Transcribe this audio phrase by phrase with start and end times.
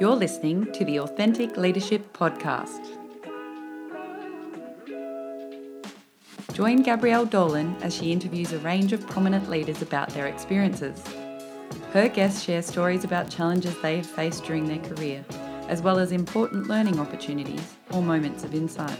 [0.00, 2.84] You're listening to the Authentic Leadership Podcast.
[6.52, 11.00] Join Gabrielle Dolan as she interviews a range of prominent leaders about their experiences.
[11.92, 15.24] Her guests share stories about challenges they have faced during their career,
[15.68, 18.98] as well as important learning opportunities or moments of insight.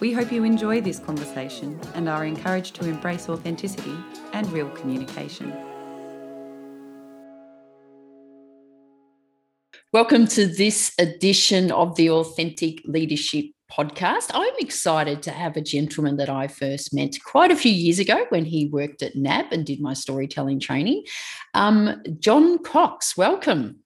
[0.00, 3.94] We hope you enjoy this conversation and are encouraged to embrace authenticity
[4.32, 5.56] and real communication.
[9.92, 14.30] Welcome to this edition of the Authentic Leadership Podcast.
[14.32, 18.24] I'm excited to have a gentleman that I first met quite a few years ago
[18.30, 21.04] when he worked at NAB and did my storytelling training.
[21.52, 23.80] Um, John Cox, welcome.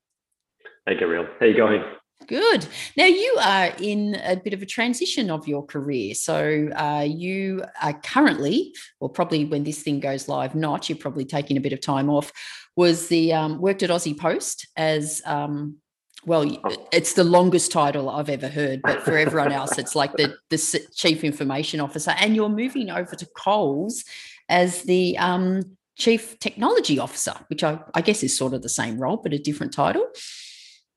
[0.87, 1.27] Hey, Gabrielle.
[1.41, 1.83] How you going?
[2.29, 2.69] Good.
[2.97, 6.15] Now you are in a bit of a transition of your career.
[6.15, 10.89] So uh, you are currently, or probably when this thing goes live, not.
[10.89, 12.31] You're probably taking a bit of time off.
[12.77, 15.79] Was the um, worked at Aussie Post as um,
[16.27, 16.89] well, oh.
[16.93, 20.87] it's the longest title I've ever heard, but for everyone else, it's like the, the
[20.95, 22.13] chief information officer.
[22.19, 24.05] And you're moving over to Coles
[24.49, 28.99] as the um, chief technology officer, which I, I, guess is sort of the same
[28.99, 30.05] role, but a different title.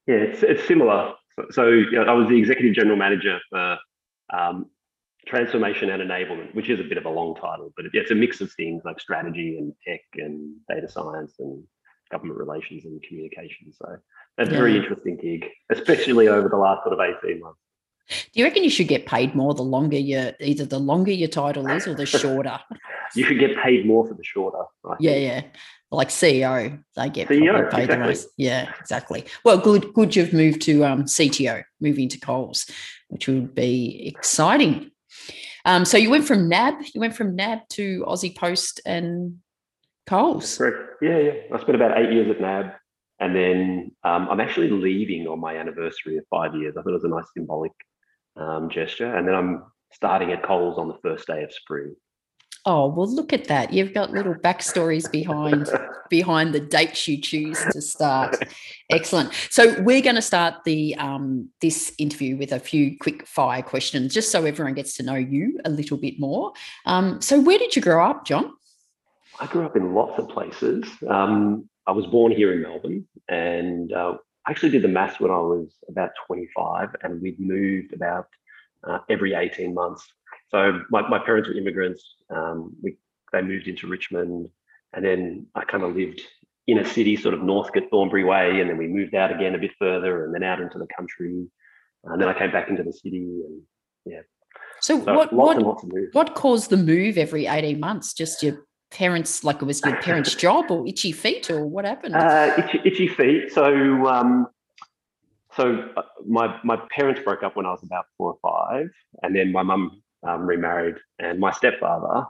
[0.08, 1.14] Yeah, it's, it's similar.
[1.36, 3.78] So, so you know, I was the executive general manager for
[4.34, 4.66] um,
[5.28, 8.42] transformation and enablement, which is a bit of a long title, but it's a mix
[8.42, 11.64] of things like strategy and tech and data science and
[12.12, 13.72] government relations and communication.
[13.72, 13.98] So
[14.48, 14.58] yeah.
[14.58, 17.60] very interesting gig, especially over the last sort of 18 months.
[18.10, 21.28] Do you reckon you should get paid more the longer your either the longer your
[21.28, 22.60] title is or the shorter?
[23.16, 24.64] you should get paid more for the shorter.
[25.00, 25.42] Yeah, yeah.
[25.92, 27.86] Like CEO, they get CEO, paid exactly.
[27.86, 28.28] the most.
[28.38, 29.26] Yeah, exactly.
[29.44, 30.16] Well, good, good.
[30.16, 32.68] You've moved to um, CTO, moving to Coles,
[33.08, 34.92] which would be exciting.
[35.66, 39.40] Um, so you went from NAB, you went from NAB to Aussie Post and
[40.06, 40.58] Coles.
[40.58, 40.78] Correct.
[41.02, 41.34] Yeah, yeah.
[41.54, 42.74] I spent about eight years at NAB.
[43.20, 46.76] And then um, I'm actually leaving on my anniversary of five years.
[46.78, 47.74] I thought it was a nice symbolic
[48.36, 49.14] um, gesture.
[49.14, 51.96] And then I'm starting at Coles on the first day of spring.
[52.66, 53.72] Oh well, look at that!
[53.72, 55.70] You've got little backstories behind
[56.10, 58.36] behind the dates you choose to start.
[58.92, 59.32] Excellent.
[59.50, 64.14] So we're going to start the um, this interview with a few quick fire questions,
[64.14, 66.52] just so everyone gets to know you a little bit more.
[66.86, 68.52] Um, so, where did you grow up, John?
[69.40, 70.84] I grew up in lots of places.
[71.08, 74.14] Um, I was born here in Melbourne and uh,
[74.46, 78.28] I actually did the maths when I was about 25 and we'd moved about
[78.88, 80.08] uh, every 18 months.
[80.50, 82.04] So my, my parents were immigrants.
[82.30, 82.98] Um, we,
[83.34, 84.50] they moved into Richmond
[84.94, 86.22] and then I kind of lived
[86.68, 89.58] in a city, sort of Northcote, Thornbury way, and then we moved out again a
[89.58, 91.48] bit further and then out into the country.
[92.04, 93.62] And then I came back into the city and
[94.06, 94.22] yeah.
[94.80, 95.58] So, so what what,
[96.14, 98.14] what caused the move every 18 months?
[98.14, 102.16] Just your parents like it was your parents' job or itchy feet or what happened?
[102.16, 103.52] Uh, itchy, itchy feet.
[103.52, 104.48] So, um,
[105.56, 108.90] so uh, my my parents broke up when I was about four or five,
[109.24, 112.26] and then my mum um, remarried, and my stepfather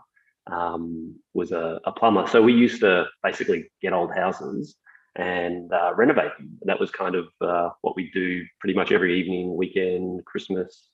[0.52, 2.28] um, was a, a, plumber.
[2.28, 4.76] So we used to basically get old houses
[5.16, 6.58] and uh, renovate them.
[6.64, 10.90] That was kind of uh, what we do pretty much every evening, weekend, Christmas.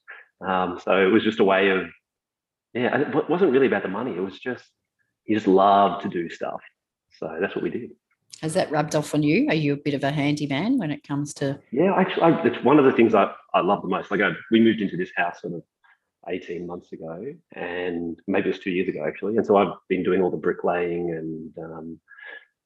[0.46, 1.88] Um, so it was just a way of,
[2.74, 4.12] yeah, it wasn't really about the money.
[4.12, 4.66] It was just
[5.26, 6.62] he just loved to do stuff.
[7.20, 7.92] So that's what we did.
[8.42, 9.48] Has that rubbed off on you?
[9.50, 11.60] Are you a bit of a handyman when it comes to?
[11.72, 14.12] Yeah, actually, I, it's one of the things I, I love the most.
[14.12, 15.64] Like, I, we moved into this house sort of
[16.28, 19.38] 18 months ago, and maybe it was two years ago actually.
[19.38, 22.00] And so I've been doing all the bricklaying and um,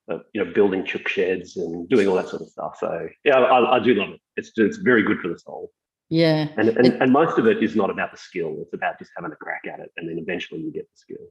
[0.09, 2.77] uh, you know building chook sheds and doing all that sort of stuff.
[2.79, 4.21] So yeah, I, I do love it.
[4.37, 5.71] It's it's very good for the soul.
[6.09, 8.57] Yeah, and, and and most of it is not about the skill.
[8.61, 11.27] It's about just having a crack at it, and then eventually you get the skill.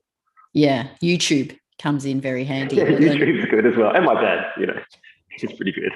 [0.53, 2.77] Yeah, YouTube comes in very handy.
[2.77, 3.95] Yeah, YouTube's good as well.
[3.95, 4.81] And my dad, you know,
[5.31, 5.93] he's pretty good.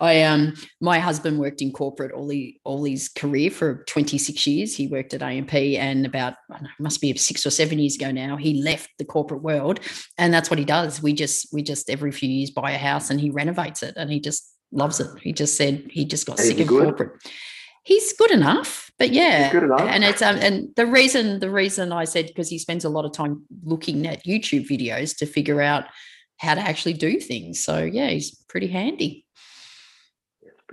[0.00, 4.76] I um my husband worked in corporate all he all his career for 26 years.
[4.76, 8.36] He worked at AMP and about know, must be six or seven years ago now,
[8.36, 9.80] he left the corporate world.
[10.18, 11.02] And that's what he does.
[11.02, 14.10] We just we just every few years buy a house and he renovates it and
[14.10, 15.08] he just loves it.
[15.20, 16.84] He just said he just got sick of good?
[16.84, 17.22] corporate
[17.82, 19.50] he's good enough but yeah.
[19.50, 19.80] good enough.
[19.80, 23.04] and it's um, and the reason the reason i said because he spends a lot
[23.04, 25.84] of time looking at youtube videos to figure out
[26.40, 27.62] how to actually do things.
[27.62, 29.26] So yeah he's pretty handy.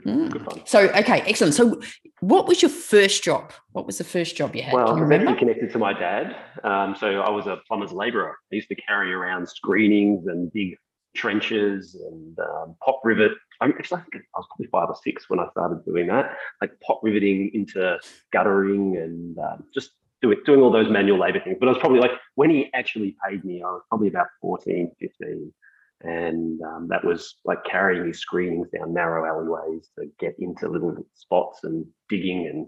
[0.05, 0.67] Mm.
[0.67, 1.55] so okay excellent.
[1.55, 1.81] So
[2.19, 3.51] what was your first job?
[3.71, 4.73] What was the first job you had?
[4.73, 6.35] Well i'm actually connected to my dad.
[6.63, 10.77] Um, so i was a plumber's laborer i used to carry around screenings and dig
[11.17, 13.31] trenches and um, pop rivet.
[13.59, 16.37] I actually I think I was probably five or six when I started doing that,
[16.61, 17.97] like pop riveting into
[18.31, 19.91] guttering and um, just
[20.21, 21.57] doing doing all those manual labor things.
[21.59, 24.91] But I was probably like when he actually paid me, I was probably about 14,
[24.99, 25.53] 15.
[26.01, 31.05] and um, that was like carrying these screenings down narrow alleyways to get into little
[31.15, 32.67] spots and digging and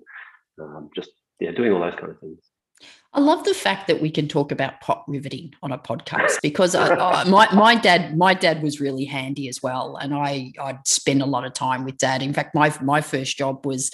[0.59, 2.48] um, just yeah doing all those kind of things.
[3.11, 6.75] I love the fact that we can talk about pot riveting on a podcast because
[6.75, 10.87] I, I, my my dad my dad was really handy as well, and I I'd
[10.87, 12.21] spend a lot of time with dad.
[12.21, 13.91] In fact, my my first job was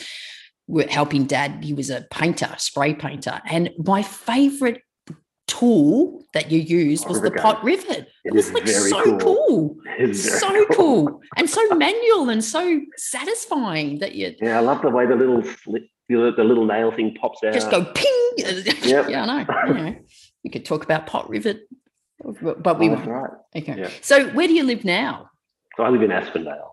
[0.90, 1.64] helping dad.
[1.64, 4.82] He was a painter, spray painter, and my favorite
[5.48, 8.08] tool that you used was the pot rivet.
[8.08, 9.78] It, it was like so cool.
[9.78, 9.78] cool.
[10.14, 11.06] So cool.
[11.08, 11.22] cool.
[11.38, 14.36] and so manual and so satisfying that you.
[14.42, 17.54] Yeah, I love the way the little the, the little nail thing pops out.
[17.54, 18.15] Just go ping.
[18.38, 19.10] Yep.
[19.10, 19.68] yeah, I know.
[19.68, 19.96] you know.
[20.44, 21.68] We could talk about pot rivet,
[22.24, 23.08] but we oh, won't.
[23.08, 23.32] Right.
[23.56, 23.92] Okay.
[24.02, 25.30] So where do you live now?
[25.78, 26.72] So I live in Aspendale.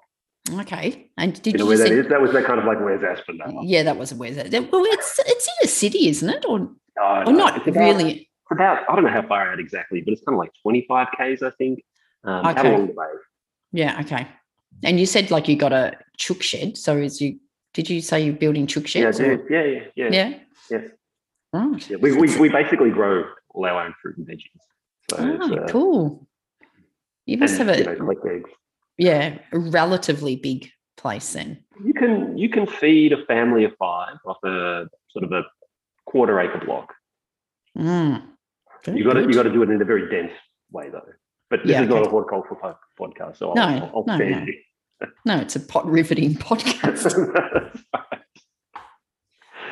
[0.61, 1.11] Okay.
[1.17, 2.09] And did you know you where say, that is?
[2.09, 3.63] That was that kind of like where's Aspendale?
[3.65, 4.51] Yeah, that was where's that.
[4.51, 6.45] Well, it's it's in a city, isn't it?
[6.49, 6.69] Or,
[7.01, 8.29] oh, or not about, really?
[8.51, 11.09] About I don't know how far out exactly, but it's kind of like twenty five
[11.17, 11.85] k's, I think.
[12.25, 12.77] Um, okay.
[12.77, 13.07] the way.
[13.73, 14.01] Yeah.
[14.01, 14.27] Okay.
[14.85, 16.77] And you said like you got a chook shed.
[16.77, 17.39] So is you
[17.73, 19.19] did you say you're building chook sheds?
[19.19, 20.09] Yeah, Yeah, yeah, yeah.
[20.11, 20.39] Yeah.
[20.71, 20.79] Yeah.
[21.53, 21.91] Right.
[21.91, 24.61] Yeah, we, we, we basically grow all our own fruit and veggies.
[25.11, 26.27] So oh, uh, cool.
[27.27, 28.51] You must and, have a you know, eggs.
[28.99, 31.63] Yeah, a relatively big place then.
[31.85, 35.43] You can you can feed a family of five off a sort of a
[36.07, 36.95] quarter acre block.
[37.77, 38.23] Mm,
[38.87, 40.33] you got to you got to do it in a very dense
[40.71, 41.03] way though.
[41.51, 41.99] But this yeah, is okay.
[41.99, 44.47] not a horticultural podcast, so no, I'll, I'll no, no.
[45.25, 47.79] No, it's a pot riveting podcast.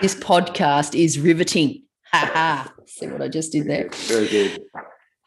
[0.00, 1.82] this podcast is riveting.
[2.12, 2.72] Ha ha.
[2.86, 3.88] See what I just did there?
[3.90, 4.62] Very good.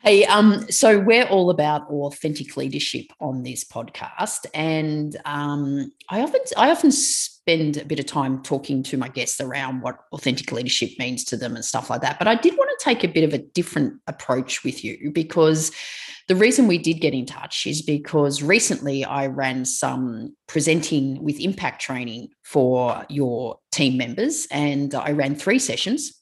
[0.02, 6.42] Hey, um, so we're all about authentic leadership on this podcast, and um, I often
[6.58, 10.90] I often spend a bit of time talking to my guests around what authentic leadership
[11.00, 12.20] means to them and stuff like that.
[12.20, 15.72] But I did want to take a bit of a different approach with you because
[16.28, 21.40] the reason we did get in touch is because recently I ran some presenting with
[21.40, 26.20] impact training for your team members, and I ran three sessions.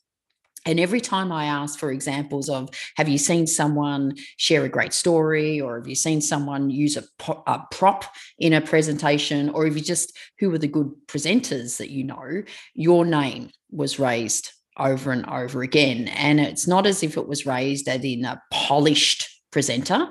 [0.65, 4.93] And every time I ask for examples of, have you seen someone share a great
[4.93, 7.03] story, or have you seen someone use a,
[7.47, 8.05] a, prop
[8.37, 12.43] in a presentation, or if you just, who are the good presenters that you know,
[12.75, 16.07] your name was raised over and over again.
[16.07, 20.09] And it's not as if it was raised as in a polished presenter.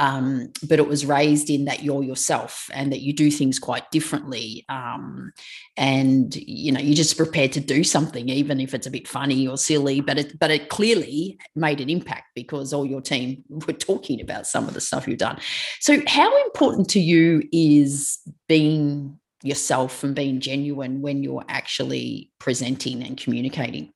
[0.00, 3.90] Um, but it was raised in that you're yourself and that you do things quite
[3.90, 4.64] differently.
[4.70, 5.30] Um,
[5.76, 9.46] and you know, you're just prepared to do something, even if it's a bit funny
[9.46, 10.00] or silly.
[10.00, 14.46] But it, but it clearly made an impact because all your team were talking about
[14.46, 15.38] some of the stuff you've done.
[15.80, 23.02] So, how important to you is being yourself and being genuine when you're actually presenting
[23.02, 23.92] and communicating?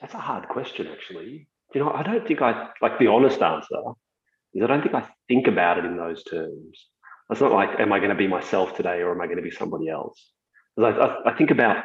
[0.00, 3.80] That's a hard question, actually you know, I don't think I like the honest answer
[4.54, 6.86] is I don't think I think about it in those terms.
[7.30, 9.42] It's not like, am I going to be myself today or am I going to
[9.42, 10.30] be somebody else?
[10.78, 11.84] I, I, I, think about,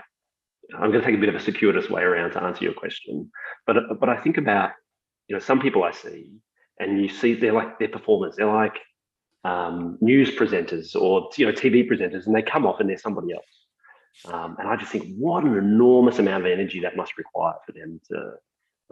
[0.73, 3.31] I'm going to take a bit of a circuitous way around to answer your question,
[3.65, 4.71] but but I think about,
[5.27, 6.33] you know, some people I see
[6.79, 8.79] and you see they're like their performers, they're like
[9.43, 13.33] um, news presenters or you know TV presenters, and they come off and they're somebody
[13.33, 14.33] else.
[14.33, 17.71] Um, and I just think what an enormous amount of energy that must require for
[17.71, 18.33] them to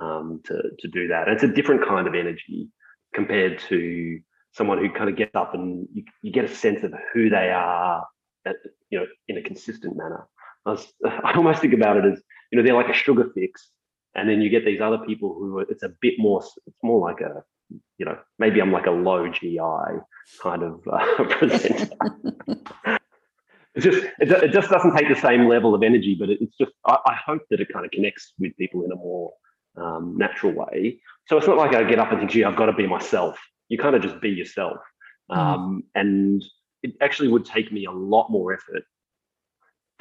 [0.01, 1.27] um, to, to do that.
[1.27, 2.69] And it's a different kind of energy
[3.13, 4.19] compared to
[4.53, 7.51] someone who kind of gets up and you, you get a sense of who they
[7.51, 8.06] are,
[8.45, 8.56] at,
[8.89, 10.27] you know, in a consistent manner.
[10.66, 13.69] I, was, I almost think about it as, you know, they're like a sugar fix.
[14.16, 16.99] And then you get these other people who are, it's a bit more, it's more
[16.99, 17.44] like a,
[17.97, 19.59] you know, maybe I'm like a low GI
[20.42, 21.89] kind of uh, presenter.
[23.75, 26.57] it's just it, it, just doesn't take the same level of energy, but it, it's
[26.57, 29.33] just I, I, hope that it kind of connects with people in a more
[29.78, 31.00] um, natural way.
[31.28, 33.38] So it's not like I get up and think, gee, I've got to be myself.
[33.69, 34.78] You kind of just be yourself.
[35.31, 35.38] Mm.
[35.38, 36.44] Um, and
[36.84, 38.84] it actually would take me a lot more effort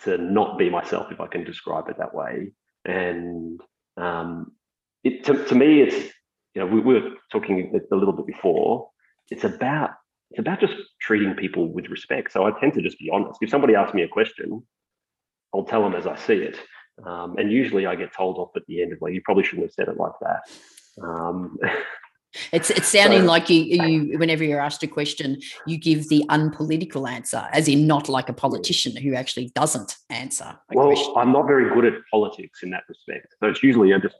[0.03, 2.53] to not be myself, if I can describe it that way.
[2.85, 3.61] And
[3.97, 4.53] um,
[5.03, 5.97] it, to, to me, it's,
[6.55, 8.91] you know, we, we were talking a little bit before.
[9.31, 9.91] It's about
[10.31, 12.33] it's about just treating people with respect.
[12.33, 13.39] So I tend to just be honest.
[13.41, 14.63] If somebody asks me a question,
[15.55, 16.59] I'll tell them as I see it.
[17.05, 19.67] Um, and usually I get told off at the end of like, you probably shouldn't
[19.67, 20.43] have said it like that.
[21.03, 21.59] Um,
[22.53, 26.25] it's it's sounding so, like you, you whenever you're asked a question, you give the
[26.29, 30.57] unpolitical answer, as in not like a politician who actually doesn't answer.
[30.73, 31.15] well, question.
[31.17, 33.35] I'm not very good at politics in that respect.
[33.41, 34.17] So it's usually I just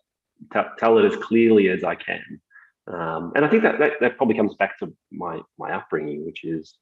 [0.53, 2.41] t- tell it as clearly as I can.
[2.89, 6.45] Um, and I think that, that that probably comes back to my my upbringing, which
[6.45, 6.75] is,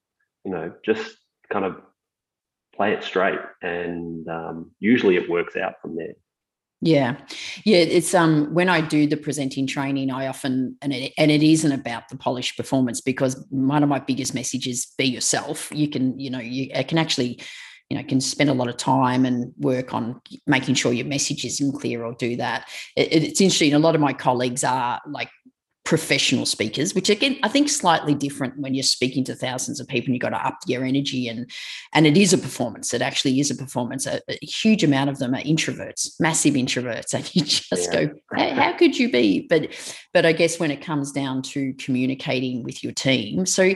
[0.44, 1.16] you know, just
[1.50, 1.80] kind of
[2.76, 6.14] play it straight, and um, usually it works out from there.
[6.80, 7.16] Yeah,
[7.64, 7.78] yeah.
[7.78, 11.72] It's um when I do the presenting training, I often and it and it isn't
[11.72, 15.70] about the polished performance because one of my biggest messages be yourself.
[15.72, 17.40] You can you know you can actually
[17.88, 21.46] you know can spend a lot of time and work on making sure your message
[21.46, 22.68] is clear or do that.
[22.96, 23.72] It, it's interesting.
[23.72, 25.30] A lot of my colleagues are like
[25.84, 30.06] professional speakers, which again I think slightly different when you're speaking to thousands of people
[30.06, 31.50] and you've got to up your energy and
[31.92, 32.94] and it is a performance.
[32.94, 34.06] It actually is a performance.
[34.06, 38.06] A, a huge amount of them are introverts, massive introverts, and you just yeah.
[38.06, 39.46] go, how, how, could you be?
[39.46, 39.68] But
[40.12, 43.74] but I guess when it comes down to communicating with your team, so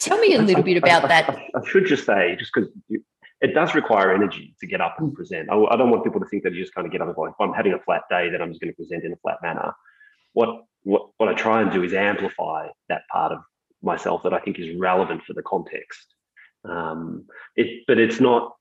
[0.00, 1.28] tell me a little bit about that.
[1.28, 2.70] I, I should just say, just because
[3.40, 5.14] it does require energy to get up and mm.
[5.14, 5.50] present.
[5.50, 7.16] I, I, don't want people to think that you just kind of get up and
[7.16, 9.16] go, if I'm having a flat day, then I'm just going to present in a
[9.16, 9.74] flat manner.
[10.32, 13.40] What what, what I try and do is amplify that part of
[13.82, 16.06] myself that I think is relevant for the context.
[16.68, 17.26] Um,
[17.56, 18.52] it, but it's not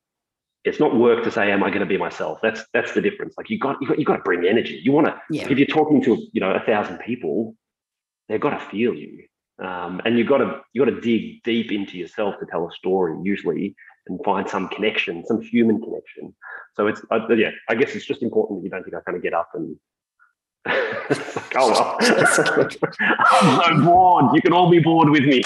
[0.66, 2.40] it's not work to say, am I going to be myself?
[2.42, 3.36] That's that's the difference.
[3.38, 4.80] Like you got you got you got to bring energy.
[4.84, 5.48] You want to yeah.
[5.50, 7.56] if you're talking to you know a thousand people,
[8.30, 9.26] they've got to feel you,
[9.60, 12.72] um, and you got to you got to dig deep into yourself to tell a
[12.72, 13.76] story usually
[14.08, 16.34] and find some connection, some human connection.
[16.76, 19.18] So it's uh, yeah, I guess it's just important that you don't think I kind
[19.18, 19.76] of get up and
[21.56, 21.98] oh well.
[23.20, 24.36] I'm so bored.
[24.36, 25.44] You can all be bored with me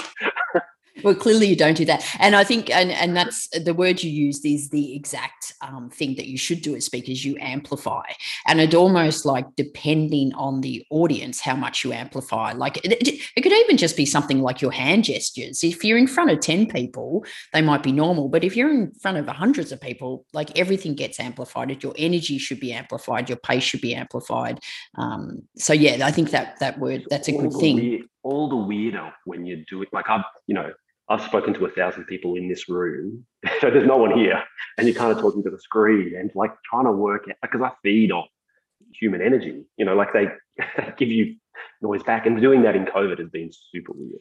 [1.02, 2.04] well clearly you don't do that.
[2.18, 6.14] And i think and and that's the word you used is the exact um, thing
[6.16, 8.04] that you should do as speakers you amplify.
[8.46, 12.52] And it almost like depending on the audience how much you amplify.
[12.52, 15.64] Like it, it, it, could even just be something like your hand gestures.
[15.64, 18.92] If you're in front of 10 people they might be normal but if you're in
[18.92, 21.82] front of hundreds of people like everything gets amplified.
[21.82, 23.28] Your energy should be amplified.
[23.28, 24.60] Your pace should be amplified.
[24.96, 27.76] Um, so yeah i think that that word that's a good thing.
[27.76, 29.88] weird, all the weirder when you do it.
[29.92, 30.72] Like i've you know
[31.10, 33.24] I've spoken to a thousand people in this room,
[33.60, 34.42] so there's no one here,
[34.76, 37.62] and you're kind of talking to the screen and like trying to work out because
[37.62, 38.26] I feed off
[38.92, 39.62] human energy.
[39.76, 41.36] You know, like they, they give you
[41.82, 44.20] noise back, and doing that in COVID has been super weird.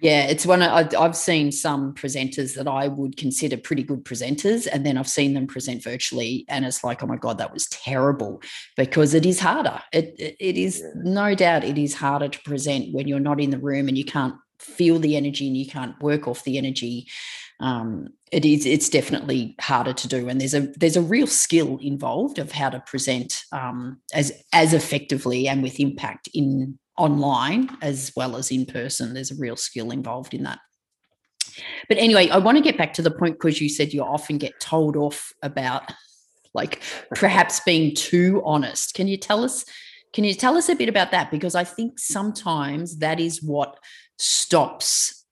[0.00, 4.68] Yeah, it's one of, I've seen some presenters that I would consider pretty good presenters,
[4.70, 7.66] and then I've seen them present virtually, and it's like, oh my god, that was
[7.66, 8.40] terrible
[8.76, 9.82] because it is harder.
[9.92, 11.02] It it is yeah.
[11.02, 14.04] no doubt it is harder to present when you're not in the room and you
[14.04, 17.06] can't feel the energy and you can't work off the energy
[17.60, 20.28] um, it is it's definitely harder to do.
[20.28, 24.72] And there's a there's a real skill involved of how to present um, as as
[24.74, 29.14] effectively and with impact in online as well as in person.
[29.14, 30.60] There's a real skill involved in that.
[31.88, 34.38] But anyway i want to get back to the point because you said you often
[34.38, 35.92] get told off about
[36.54, 36.82] like
[37.16, 38.94] perhaps being too honest.
[38.94, 39.64] Can you tell us
[40.12, 41.32] can you tell us a bit about that?
[41.32, 43.78] Because i think sometimes that is what
[44.18, 45.24] stops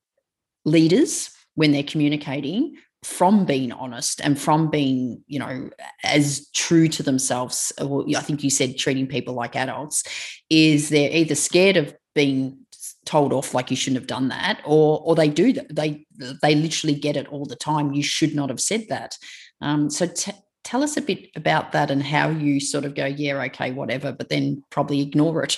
[0.64, 5.70] leaders when they're communicating from being honest and from being you know
[6.02, 10.02] as true to themselves well, i think you said treating people like adults
[10.50, 12.58] is they're either scared of being
[13.06, 16.04] told off like you shouldn't have done that or or they do that they
[16.42, 17.92] they literally get it all the time.
[17.92, 19.16] You should not have said that.
[19.60, 20.32] Um, so t-
[20.64, 24.12] tell us a bit about that and how you sort of go yeah okay whatever
[24.12, 25.56] but then probably ignore it.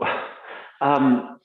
[0.80, 1.38] Um,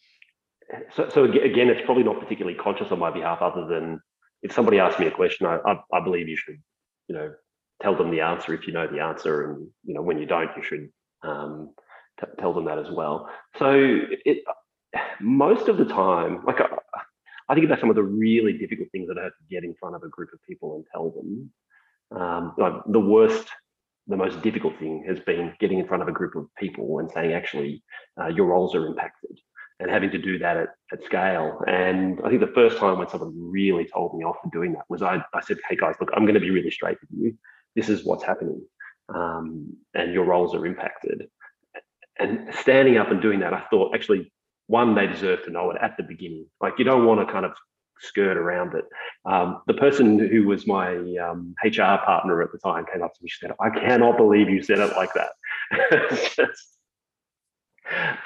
[0.95, 3.99] so, so again, it's probably not particularly conscious on my behalf, other than
[4.41, 6.61] if somebody asks me a question, I, I, I believe you should,
[7.07, 7.33] you know,
[7.81, 10.49] tell them the answer if you know the answer, and you know when you don't,
[10.57, 10.89] you should
[11.23, 11.73] um,
[12.19, 13.29] t- tell them that as well.
[13.57, 13.71] So
[14.25, 14.43] it,
[15.21, 16.67] most of the time, like I,
[17.49, 19.73] I think about some of the really difficult things that I have to get in
[19.79, 21.51] front of a group of people and tell them.
[22.09, 23.49] Um, like the worst,
[24.07, 27.11] the most difficult thing has been getting in front of a group of people and
[27.11, 27.83] saying, actually,
[28.19, 29.37] uh, your roles are impacted
[29.79, 31.61] and having to do that at, at scale.
[31.67, 34.85] And I think the first time when someone really told me off for doing that
[34.89, 37.37] was I, I said, hey guys, look, I'm going to be really straight with you.
[37.75, 38.61] This is what's happening.
[39.13, 41.27] Um, and your roles are impacted.
[42.19, 44.31] And standing up and doing that, I thought actually,
[44.65, 46.47] one, they deserve to know it at the beginning.
[46.59, 47.53] Like you don't want to kind of
[47.99, 48.85] skirt around it.
[49.25, 53.23] Um, the person who was my um, HR partner at the time came up to
[53.23, 53.29] me.
[53.29, 55.31] She said, "I cannot believe you said it like that."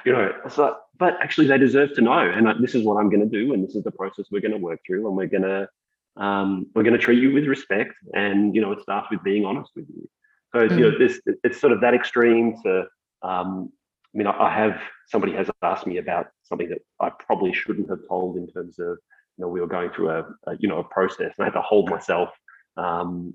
[0.06, 3.28] you know, so but actually they deserve to know, and this is what I'm going
[3.28, 5.42] to do, and this is the process we're going to work through, and we're going
[5.42, 5.68] to
[6.16, 9.44] um, we're going to treat you with respect, and you know, it starts with being
[9.44, 10.08] honest with you.
[10.54, 10.78] So mm.
[10.78, 12.86] you know, this it's sort of that extreme to.
[13.24, 13.72] Um,
[14.14, 18.02] I mean, I have somebody has asked me about something that I probably shouldn't have
[18.08, 19.00] told in terms of
[19.38, 21.54] you know we were going through a, a you know a process, and I had
[21.54, 22.30] to hold myself
[22.78, 23.34] um,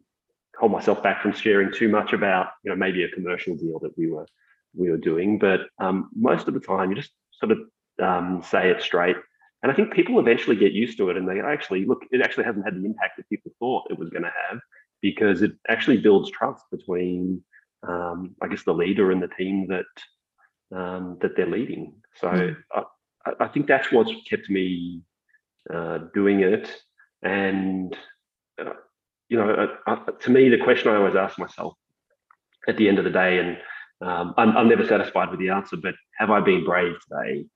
[0.56, 3.98] hold myself back from sharing too much about you know maybe a commercial deal that
[3.98, 4.28] we were
[4.72, 5.38] we were doing.
[5.40, 7.58] But um, most of the time, you just sort of
[8.02, 9.16] um, say it straight.
[9.62, 12.44] And I think people eventually get used to it and they actually look, it actually
[12.44, 14.60] hasn't had the impact that people thought it was going to have
[15.02, 17.42] because it actually builds trust between
[17.86, 21.94] um, I guess the leader and the team that um, that they're leading.
[22.16, 22.56] So mm.
[22.74, 25.02] I, I, think that's what's kept me
[25.72, 26.70] uh, doing it.
[27.22, 27.96] And
[28.60, 28.72] uh,
[29.28, 29.76] you know,
[30.20, 31.74] to me, the question I always ask myself
[32.68, 33.58] at the end of the day, and
[34.00, 37.46] um, I'm, I'm never satisfied with the answer, but have I been brave today?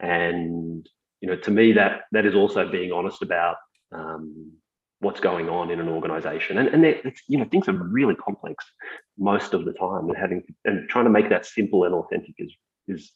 [0.00, 0.86] And
[1.20, 3.56] you know, to me, that that is also being honest about
[3.92, 4.52] um,
[5.00, 8.64] what's going on in an organization and, and it's, you know things are really complex
[9.18, 12.54] most of the time and having and trying to make that simple and authentic is
[12.88, 13.12] is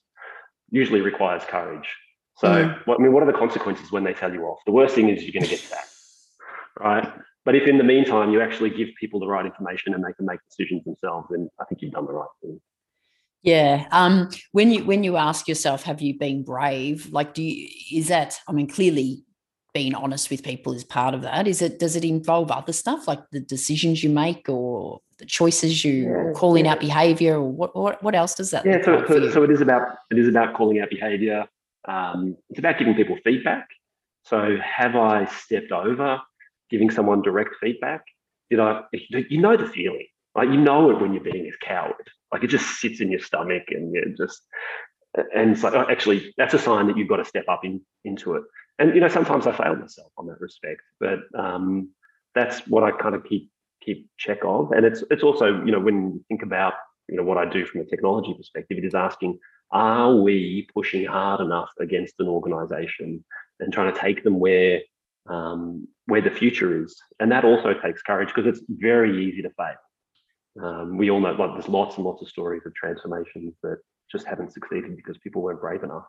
[0.71, 1.89] usually requires courage
[2.37, 2.87] so mm.
[2.87, 5.09] what, i mean what are the consequences when they tell you off the worst thing
[5.09, 5.89] is you're going to get that
[6.79, 7.13] right
[7.45, 10.27] but if in the meantime you actually give people the right information and they can
[10.27, 12.61] make decisions themselves then i think you've done the right thing
[13.43, 13.87] yeah.
[13.91, 17.11] Um, when you when you ask yourself, have you been brave?
[17.11, 18.39] Like, do you is that?
[18.47, 19.25] I mean, clearly
[19.73, 21.49] being honest with people is part of that.
[21.49, 25.85] Is it does it involve other stuff like the decisions you make or the choices
[25.85, 26.73] you yeah, calling yeah.
[26.73, 29.61] out behavior or what, what what else does that yeah so, so, so, it is
[29.61, 31.47] about it is about calling out behavior
[31.87, 33.69] um, it's about giving people feedback
[34.25, 36.21] so have i stepped over
[36.71, 38.03] giving someone direct feedback
[38.51, 40.07] you know, you know the feeling.
[40.35, 42.11] Like you know it when you're being a coward.
[42.33, 44.43] Like it just sits in your stomach and you just
[45.17, 47.81] and it's like oh, actually that's a sign that you've got to step up in,
[48.05, 48.43] into it.
[48.79, 51.91] And you know sometimes I fail myself on that respect, but um,
[52.35, 53.51] that's what I kind of keep
[53.83, 54.73] keep check of.
[54.73, 56.75] And it's it's also you know when you think about
[57.09, 59.39] you know what I do from a technology perspective, it is asking
[59.73, 63.25] are we pushing hard enough against an organization
[63.61, 64.81] and trying to take them where
[65.29, 69.51] um, where the future is, and that also takes courage because it's very easy to
[69.51, 69.77] fail.
[70.63, 73.79] Um, we all know like there's lots and lots of stories of transformations that
[74.11, 76.07] just haven't succeeded because people weren't brave enough.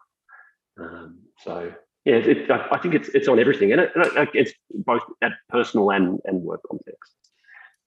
[0.80, 1.72] Um, so
[2.06, 3.92] yeah, it, I think it's it's on everything, and it,
[4.34, 7.14] it's both at personal and and work context.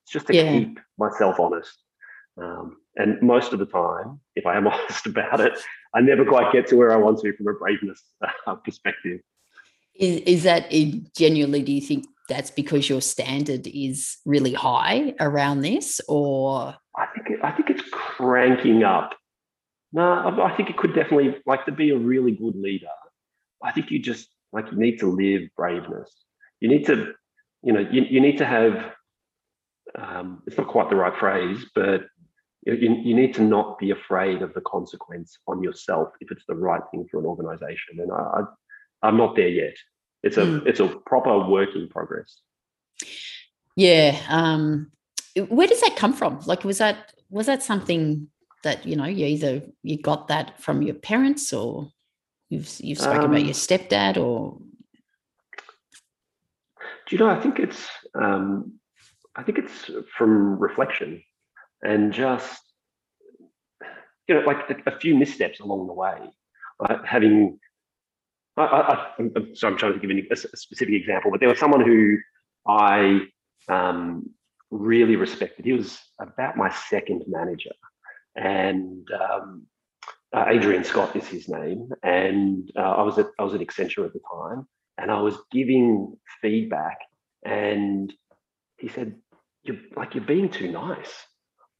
[0.05, 0.53] It's just to yeah.
[0.53, 1.77] keep myself honest,
[2.41, 5.59] um, and most of the time, if I am honest about it,
[5.95, 8.03] I never quite get to where I want to from a braveness
[8.47, 9.21] uh, perspective.
[9.95, 10.71] Is, is that
[11.17, 11.63] genuinely?
[11.63, 17.31] Do you think that's because your standard is really high around this, or I think
[17.31, 19.15] it, I think it's cranking up.
[19.93, 22.89] No, I, I think it could definitely like to be a really good leader
[23.65, 26.11] I think you just like you need to live braveness.
[26.61, 27.13] You need to,
[27.63, 28.93] you know, you, you need to have.
[29.97, 32.03] Um, it's not quite the right phrase, but
[32.67, 36.55] you, you need to not be afraid of the consequence on yourself if it's the
[36.55, 37.99] right thing for an organization.
[37.99, 38.43] And I,
[39.05, 39.77] I am not there yet.
[40.23, 40.67] It's a mm.
[40.67, 42.41] it's a proper work in progress.
[43.77, 44.19] Yeah.
[44.29, 44.91] Um,
[45.49, 46.41] where does that come from?
[46.47, 48.29] Like, was that was that something
[48.63, 51.91] that you know you either you got that from your parents or
[52.55, 54.59] You've you've spoken um, about your stepdad, or
[57.07, 57.29] do you know?
[57.29, 58.75] I think it's um,
[59.35, 61.23] I think it's from reflection
[61.83, 62.61] and just
[64.29, 66.19] you know like a, a few missteps along the way.
[67.05, 67.59] Having
[68.57, 71.59] I, I, am so I'm trying to give a, a, specific example, but there was
[71.59, 72.19] someone who
[72.67, 73.21] I
[73.69, 74.31] um,
[74.71, 75.65] really respected.
[75.65, 77.73] He was about my second manager,
[78.37, 79.67] and um,
[80.33, 84.05] uh, Adrian Scott is his name, and uh, I was at I was at Accenture
[84.05, 86.99] at the time, and I was giving feedback,
[87.45, 88.13] and
[88.79, 89.17] he said,
[89.65, 91.13] "You're like you're being too nice."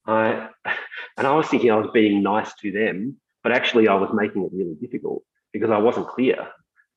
[0.07, 0.49] I
[1.17, 4.43] and I was thinking I was being nice to them, but actually I was making
[4.43, 6.49] it really difficult because I wasn't clear.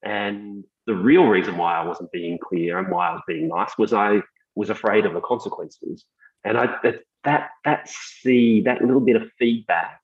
[0.07, 3.77] And the real reason why I wasn't being clear and why I was being nice
[3.77, 4.21] was I
[4.55, 6.05] was afraid of the consequences.
[6.45, 9.99] And I that that that see that little bit of feedback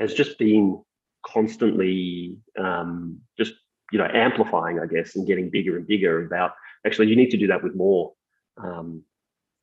[0.00, 0.82] has just been
[1.24, 3.52] constantly um, just
[3.92, 6.26] you know amplifying, I guess, and getting bigger and bigger.
[6.26, 6.54] About
[6.84, 8.14] actually, you need to do that with more
[8.56, 9.04] um,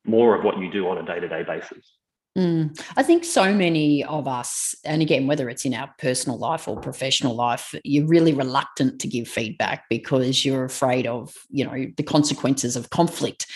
[0.06, 1.92] more of what you do on a day to day basis.
[2.36, 2.76] Mm.
[2.96, 6.76] I think so many of us, and again, whether it's in our personal life or
[6.80, 12.02] professional life, you're really reluctant to give feedback because you're afraid of, you know, the
[12.02, 13.46] consequences of conflict.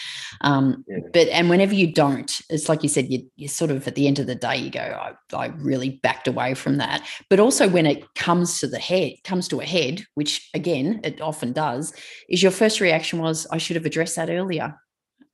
[0.43, 0.99] Um, yeah.
[1.12, 4.07] But and whenever you don't, it's like you said, you, you sort of at the
[4.07, 7.05] end of the day, you go, I, I really backed away from that.
[7.29, 11.21] But also when it comes to the head, comes to a head, which again it
[11.21, 11.93] often does,
[12.29, 14.77] is your first reaction was, I should have addressed that earlier.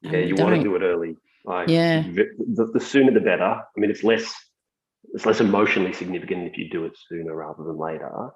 [0.00, 1.16] Yeah, you want to do it early.
[1.44, 3.44] Like, yeah, the, the sooner the better.
[3.44, 4.34] I mean, it's less
[5.12, 8.30] it's less emotionally significant if you do it sooner rather than later.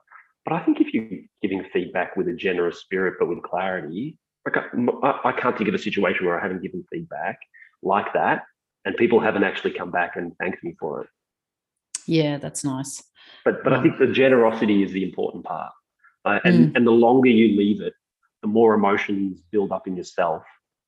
[0.44, 4.57] But I think if you're giving feedback with a generous spirit but with clarity, like
[5.03, 7.38] I, I can't think of a situation where I haven't given feedback
[7.83, 8.42] like that
[8.85, 11.09] and people haven't actually come back and thanked me for it.
[12.07, 13.03] Yeah, that's nice.
[13.44, 15.73] But but I think the generosity is the important part,
[16.25, 16.77] uh, and mm.
[16.77, 17.92] and the longer you leave it,
[18.40, 20.42] the more emotions build up in yourself,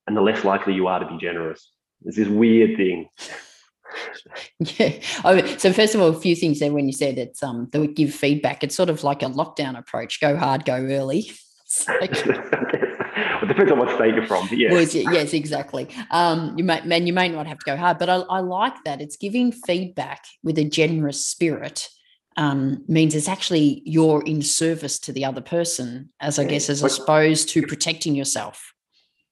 [0.07, 1.71] and the less likely you are to be generous.
[2.05, 3.09] It's this weird thing.
[4.59, 4.93] yeah.
[5.23, 7.79] Oh, so first of all, a few things there when you said it's um they
[7.79, 8.63] would give feedback.
[8.63, 11.31] It's sort of like a lockdown approach: go hard, go early.
[11.87, 14.45] Like, it depends on what state you're from.
[14.51, 14.73] yeah.
[14.73, 15.87] Well, yes, exactly.
[16.09, 18.83] Um, you may, man, you may not have to go hard, but I, I like
[18.83, 18.99] that.
[18.99, 21.87] It's giving feedback with a generous spirit.
[22.35, 26.49] Um, means it's actually you're in service to the other person, as I yeah.
[26.49, 28.73] guess, as opposed to protecting yourself.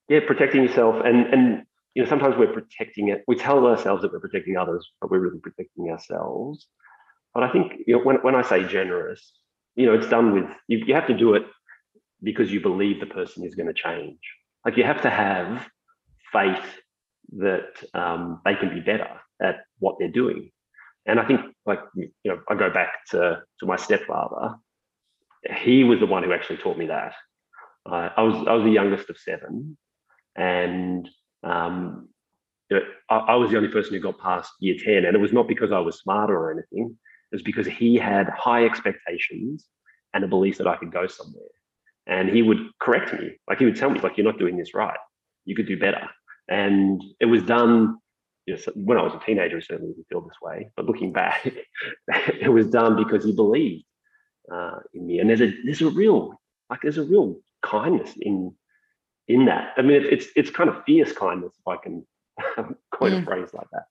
[0.08, 1.66] Yeah, protecting yourself, and and
[2.00, 3.26] you know sometimes we're protecting it.
[3.28, 6.66] We tell ourselves that we're protecting others, but we're really protecting ourselves.
[7.34, 9.34] But I think you know when when I say generous,
[9.76, 10.78] you know, it's done with you.
[10.78, 11.44] You have to do it
[12.24, 14.18] because you believe the person is going to change.
[14.66, 15.68] Like you have to have
[16.32, 16.64] faith
[17.34, 19.10] that um, they can be better
[19.42, 20.52] at what they're doing.
[21.06, 24.56] And I think, like you know, I go back to to my stepfather.
[25.54, 27.14] He was the one who actually taught me that.
[27.86, 29.78] Uh, I was I was the youngest of seven,
[30.38, 31.10] and
[31.44, 32.10] um,
[32.70, 35.20] you know, I, I was the only person who got past year ten, and it
[35.20, 36.98] was not because I was smarter or anything.
[37.32, 39.66] It was because he had high expectations
[40.14, 41.46] and a belief that I could go somewhere
[42.10, 43.38] and he would correct me.
[43.48, 44.98] Like he would tell me, like, you're not doing this right.
[45.46, 46.10] You could do better.
[46.50, 48.00] And it was done
[48.48, 50.72] you know, when I was a teenager, certainly didn't feel this way.
[50.76, 51.46] But looking back,
[52.08, 53.86] it was done because he believed
[54.52, 55.20] uh, in me.
[55.20, 58.56] And there's a there's a real like there's a real kindness in
[59.30, 59.74] in that.
[59.78, 62.06] I mean, it's it's kind of fierce kindness, if I can
[62.94, 63.26] coin a mm.
[63.26, 63.84] phrase like that.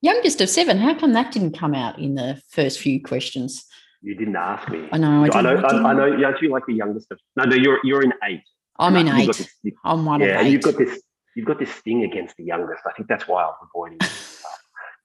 [0.00, 0.78] Youngest of seven.
[0.78, 3.64] How come that didn't come out in the first few questions?
[4.00, 4.88] You didn't ask me.
[4.92, 5.24] I know.
[5.24, 5.56] I, I know.
[5.56, 6.06] I, I, know.
[6.06, 7.18] You're actually like the youngest of.
[7.36, 7.56] No, no.
[7.56, 8.42] You're you're in eight.
[8.78, 9.26] I'm in eight.
[9.26, 10.52] This, you, I'm one yeah, of eight.
[10.52, 11.02] You've got this.
[11.34, 12.82] You've got this thing against the youngest.
[12.86, 13.98] I think that's why I'm avoiding.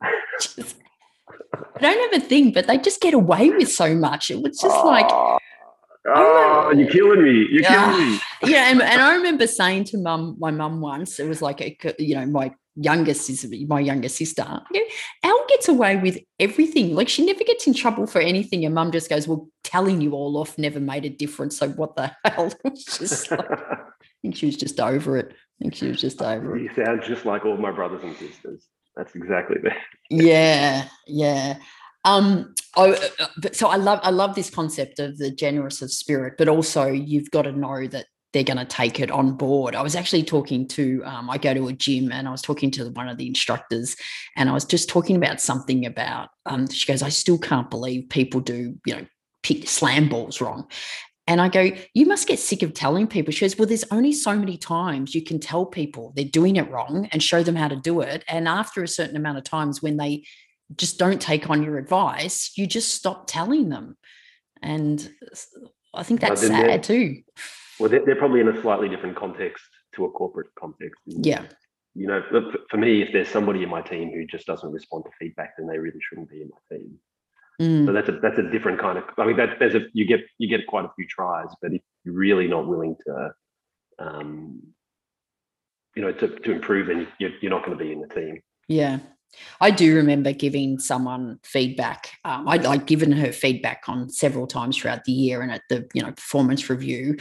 [0.03, 4.29] I don't have a thing, but they just get away with so much.
[4.29, 5.07] It was just like.
[5.09, 5.39] Ah.
[6.07, 7.47] Oh, you're killing me.
[7.49, 8.19] You're killing me.
[8.45, 11.77] Yeah, and, and I remember saying to mum, my mum once, it was like, a,
[11.97, 14.45] you know, my youngest is my younger sister.
[15.23, 16.95] Elle gets away with everything.
[16.95, 18.65] Like she never gets in trouble for anything.
[18.65, 21.57] And mum just goes, Well, telling you all off never made a difference.
[21.57, 22.51] So what the hell?
[22.75, 23.77] just like, I
[24.21, 25.31] think she was just over it.
[25.31, 26.63] I think she was just over it.
[26.63, 28.67] You sound just like all my brothers and sisters.
[28.95, 29.77] That's exactly that.
[30.09, 31.57] yeah, yeah.
[32.05, 32.97] Um, oh,
[33.53, 37.31] so I love I love this concept of the generous of spirit, but also you've
[37.31, 39.75] got to know that they're going to take it on board.
[39.75, 42.71] I was actually talking to, um, I go to a gym and I was talking
[42.71, 43.95] to one of the instructors
[44.35, 48.09] and I was just talking about something about, um, she goes, I still can't believe
[48.09, 49.05] people do, you know,
[49.43, 50.67] pick slam balls wrong.
[51.27, 53.31] And I go, you must get sick of telling people.
[53.31, 56.69] She goes, well, there's only so many times you can tell people they're doing it
[56.69, 58.25] wrong and show them how to do it.
[58.27, 60.25] And after a certain amount of times when they
[60.75, 63.97] just don't take on your advice, you just stop telling them.
[64.61, 65.11] And
[65.93, 67.23] I think that's sad too
[67.79, 69.63] well, they're, they're, probably in a slightly different context
[69.95, 71.01] to a corporate context.
[71.05, 71.45] Yeah.
[71.95, 72.23] You know,
[72.69, 75.67] for me, if there's somebody in my team who just doesn't respond to feedback, then
[75.67, 76.97] they really shouldn't be in my team.
[77.61, 77.85] Mm.
[77.85, 79.03] So that's a that's a different kind of.
[79.19, 81.81] I mean, that there's a you get you get quite a few tries, but if
[82.03, 83.33] you're really not willing to,
[83.99, 84.59] um,
[85.95, 88.41] you know, to, to improve, then you're, you're not going to be in the team.
[88.67, 88.99] Yeah,
[89.61, 92.11] I do remember giving someone feedback.
[92.25, 95.87] Um, I'd, I'd given her feedback on several times throughout the year, and at the
[95.93, 97.17] you know performance review,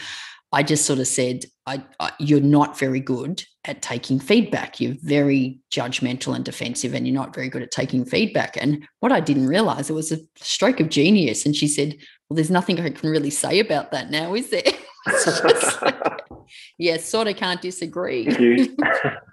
[0.52, 4.80] I just sort of said, I, I, you're not very good at taking feedback.
[4.80, 8.56] You're very judgmental and defensive, and you're not very good at taking feedback.
[8.60, 11.46] And what I didn't realize, it was a stroke of genius.
[11.46, 11.96] And she said,
[12.28, 14.62] Well, there's nothing I can really say about that now, is there?
[15.06, 16.22] like,
[16.78, 18.28] yeah, sort of can't disagree.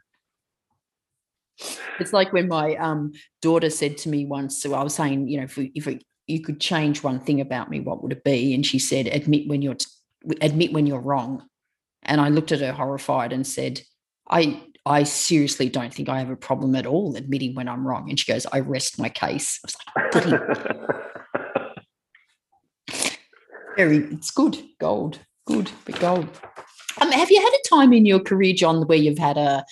[1.99, 5.37] it's like when my um, daughter said to me once, so I was saying, you
[5.37, 8.23] know, if, we, if we, you could change one thing about me, what would it
[8.23, 8.53] be?
[8.53, 9.77] And she said, admit when you're
[10.41, 11.43] admit when you're wrong.
[12.03, 13.81] And I looked at her horrified and said,
[14.29, 18.09] I I seriously don't think I have a problem at all admitting when I'm wrong.
[18.09, 19.59] And she goes, I rest my case.
[19.65, 20.41] I was like,
[23.77, 26.27] very, it's good, gold, good, but gold.
[27.01, 29.65] Um, have you had a time in your career, John, where you've had a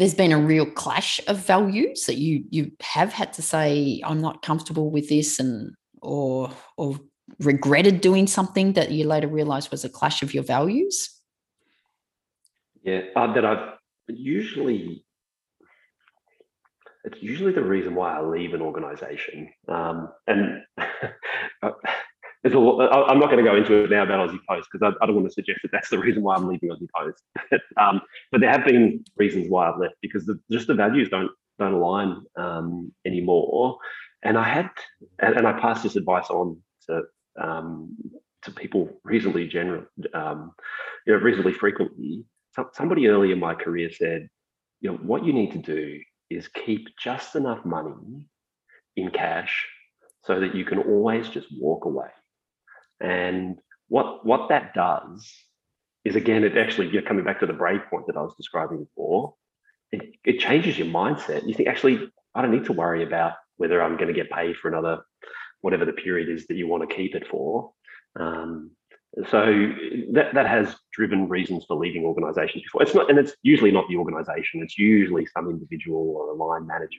[0.00, 4.22] there's been a real clash of values that you you have had to say, I'm
[4.22, 6.98] not comfortable with this and or or
[7.38, 11.10] regretted doing something that you later realized was a clash of your values?
[12.82, 13.74] Yeah, uh, that I've
[14.08, 15.04] usually
[17.04, 19.50] it's usually the reason why I leave an organization.
[19.68, 20.62] Um, and
[22.42, 25.02] there's a I'm not going to go into it now about Aussie Post because I,
[25.02, 27.22] I, don't want to suggest that that's the reason why I'm leaving Aussie Post.
[27.76, 28.00] um,
[28.32, 31.74] but there have been reasons why I've left because the, just the values don't don't
[31.74, 33.78] align um, anymore.
[34.22, 34.70] And I had,
[35.20, 37.02] and, and I passed this advice on to
[37.40, 37.96] um,
[38.42, 40.52] to people reasonably general, um,
[41.06, 42.24] you know, reasonably frequently.
[42.52, 44.28] So, somebody early in my career said,
[44.80, 46.00] you know, what you need to do
[46.30, 48.26] is keep just enough money
[48.96, 49.66] in cash
[50.24, 52.08] so that you can always just walk away.
[53.00, 53.58] And
[53.88, 55.30] what what that does
[56.04, 58.84] is again, it actually you're coming back to the brave point that I was describing
[58.84, 59.34] before.
[59.92, 61.46] It, it changes your mindset.
[61.46, 64.56] You think actually I don't need to worry about whether I'm going to get paid
[64.56, 65.02] for another
[65.60, 67.72] whatever the period is that you want to keep it for.
[68.18, 68.70] Um,
[69.28, 69.44] so
[70.12, 72.82] that that has driven reasons for leaving organisations before.
[72.82, 74.62] It's not, and it's usually not the organisation.
[74.62, 76.98] It's usually some individual or a line manager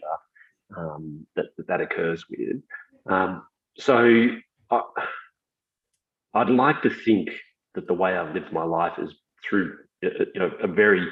[0.77, 2.61] um, that, that, that occurs with.
[3.09, 3.43] Um,
[3.77, 4.27] so
[4.69, 4.81] I,
[6.33, 7.29] I'd like to think
[7.75, 9.13] that the way I've lived my life is
[9.47, 11.07] through you know a very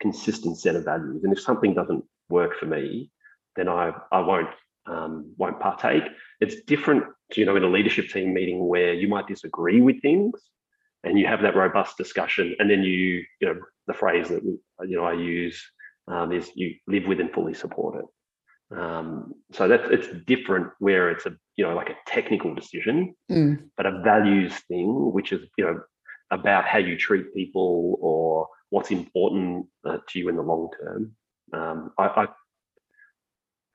[0.00, 1.22] consistent set of values.
[1.24, 3.10] And if something doesn't work for me,
[3.56, 4.50] then I I won't
[4.86, 6.04] um, won't partake.
[6.40, 7.04] It's different,
[7.36, 10.34] you know, in a leadership team meeting where you might disagree with things,
[11.04, 14.96] and you have that robust discussion, and then you you know the phrase that you
[14.96, 15.62] know I use
[16.08, 18.06] um, is you live with and fully support it.
[18.76, 23.62] Um, so that's it's different where it's a you know like a technical decision, mm.
[23.76, 25.80] but a values thing, which is you know
[26.30, 31.12] about how you treat people or what's important uh, to you in the long term.
[31.52, 32.26] Um, I, I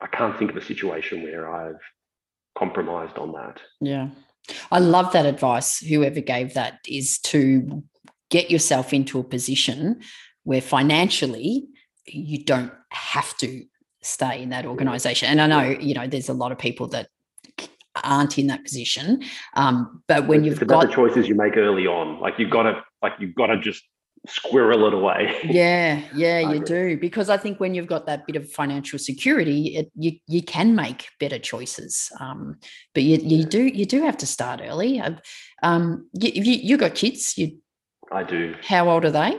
[0.00, 1.80] I can't think of a situation where I've
[2.56, 3.60] compromised on that.
[3.80, 4.08] Yeah.
[4.70, 5.78] I love that advice.
[5.78, 7.82] Whoever gave that is to
[8.30, 10.00] get yourself into a position
[10.44, 11.66] where financially
[12.06, 13.64] you don't have to
[14.02, 15.28] stay in that organization.
[15.28, 17.08] And I know, you know, there's a lot of people that
[18.04, 19.22] aren't in that position.
[19.54, 22.64] Um, but when it's you've got the choices you make early on, like you've got
[22.64, 23.82] to, like you've got to just
[24.26, 25.36] squirrel it away.
[25.44, 29.76] yeah, yeah, you do because I think when you've got that bit of financial security,
[29.76, 32.10] it, you you can make better choices.
[32.20, 32.58] Um,
[32.94, 35.00] but you you do you do have to start early.
[35.00, 35.12] Uh,
[35.62, 37.36] Um, you, you you got kids.
[37.36, 37.58] You
[38.12, 38.54] I do.
[38.62, 39.38] how old are they?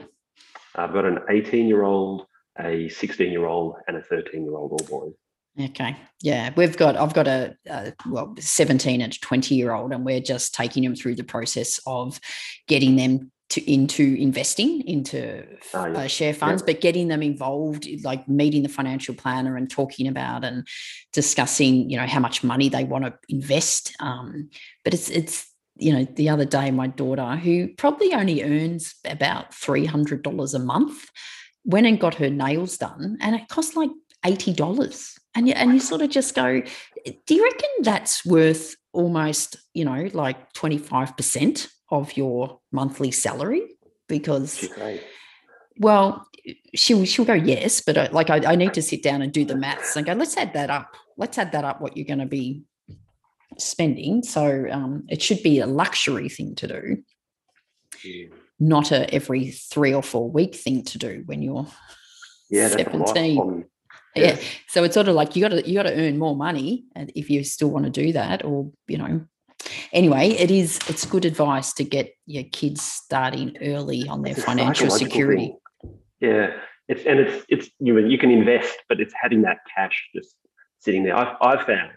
[0.75, 2.25] I've got an 18 year old,
[2.59, 5.13] a 16 year old, and a 13 year old all boys.
[5.59, 5.97] Okay.
[6.21, 10.21] Yeah, we've got I've got a, a well 17 and 20 year old and we're
[10.21, 12.19] just taking them through the process of
[12.67, 15.43] getting them to into investing into
[15.73, 15.99] Ah, yeah.
[15.99, 20.45] uh, share funds but getting them involved like meeting the financial planner and talking about
[20.45, 20.67] and
[21.13, 24.49] discussing you know how much money they want to invest um,
[24.83, 29.51] but it's it's you know the other day my daughter who probably only earns about
[29.51, 31.09] $300 a month
[31.65, 33.91] went and got her nails done and it cost like
[34.25, 36.61] $80 and you, and you sort of just go
[37.25, 43.67] do you reckon that's worth almost you know like 25% of your monthly salary?
[44.07, 44.67] Because
[45.77, 46.27] well
[46.75, 49.45] she'll she'll go yes but I, like I, I need to sit down and do
[49.45, 50.95] the maths and go let's add that up.
[51.15, 52.63] Let's add that up what you're going to be
[53.57, 54.23] spending.
[54.23, 57.03] So um, it should be a luxury thing to do.
[58.05, 58.31] Mm.
[58.59, 61.67] Not a every three or four week thing to do when you're
[62.49, 63.37] Yeah, that's a lot 17.
[63.39, 63.65] on-
[64.15, 64.35] yeah
[64.67, 66.83] so it's sort of like you got to you got to earn more money
[67.15, 69.21] if you still want to do that or you know
[69.93, 74.43] anyway it is it's good advice to get your kids starting early on their It's
[74.43, 75.99] financial security thing.
[76.19, 76.51] Yeah,
[76.89, 80.35] it's and it's it's you know, you can invest, but it's having that cash just
[80.79, 81.15] sitting there.
[81.15, 81.91] I've I've found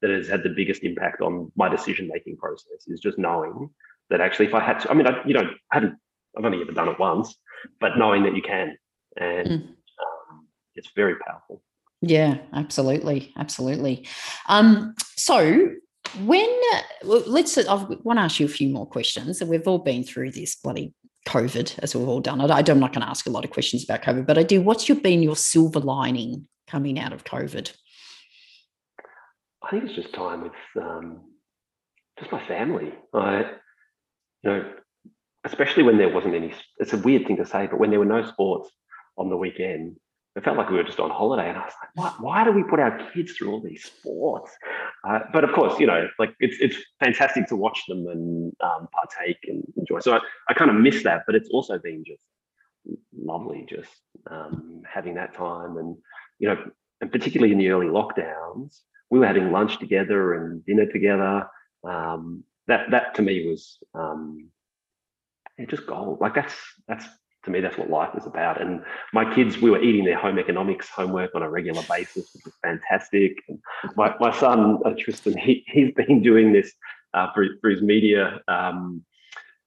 [0.00, 3.70] that it has had the biggest impact on my decision making process is just knowing
[4.10, 5.94] that actually if I had to, I mean, I, you know, I haven't,
[6.36, 7.36] I've only ever done it once,
[7.80, 8.76] but knowing that you can,
[9.16, 9.68] and Mm.
[9.68, 11.62] um, it's very powerful.
[12.00, 14.06] Yeah, absolutely, absolutely.
[14.48, 15.70] Um, so
[16.24, 16.50] when
[17.02, 19.40] let's, I want to ask you a few more questions.
[19.40, 20.92] And we've all been through this bloody
[21.26, 22.50] COVID, as we've all done it.
[22.50, 24.60] I, I'm not going to ask a lot of questions about COVID, but I do.
[24.60, 27.72] What's your been your silver lining coming out of COVID?
[29.62, 31.22] I think it's just time with um,
[32.18, 32.92] just my family.
[33.14, 33.44] I,
[34.42, 34.72] you know,
[35.44, 36.52] especially when there wasn't any.
[36.78, 38.70] It's a weird thing to say, but when there were no sports
[39.16, 39.96] on the weekend,
[40.36, 41.48] it felt like we were just on holiday.
[41.48, 44.50] And I was like, why, why do we put our kids through all these sports?
[45.08, 48.88] Uh, but of course, you know, like it's it's fantastic to watch them and um,
[48.92, 50.00] partake and enjoy.
[50.00, 52.22] So I, I kind of miss that, but it's also been just
[53.16, 53.92] lovely, just
[54.30, 55.96] um, having that time and
[56.40, 56.58] you know,
[57.00, 58.80] and particularly in the early lockdowns,
[59.10, 61.48] we were having lunch together and dinner together.
[61.84, 64.48] Um, that that to me was um,
[65.58, 66.20] yeah, just gold.
[66.20, 66.54] Like that's
[66.88, 67.06] that's
[67.44, 68.60] to me that's what life is about.
[68.60, 72.44] And my kids, we were eating their home economics homework on a regular basis, which
[72.44, 73.36] was fantastic.
[73.48, 73.58] And
[73.96, 76.72] my my son uh, Tristan, he he's been doing this
[77.12, 78.40] uh, for for his media.
[78.48, 79.04] Um,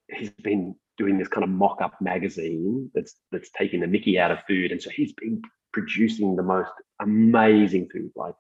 [0.10, 4.40] he's been doing this kind of mock-up magazine that's that's taking the Mickey out of
[4.48, 5.42] food, and so he's been
[5.74, 6.72] producing the most
[7.02, 8.36] amazing food, like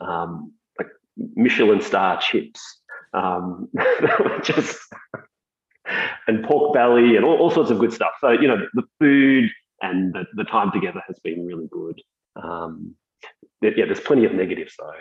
[0.00, 2.60] um, like Michelin star chips,
[3.14, 3.68] um,
[4.42, 4.78] just
[6.26, 8.12] and pork belly and all, all sorts of good stuff.
[8.20, 9.50] So you know the food
[9.82, 12.00] and the, the time together has been really good.
[12.42, 12.94] Um,
[13.62, 14.92] yeah, there's plenty of negatives though.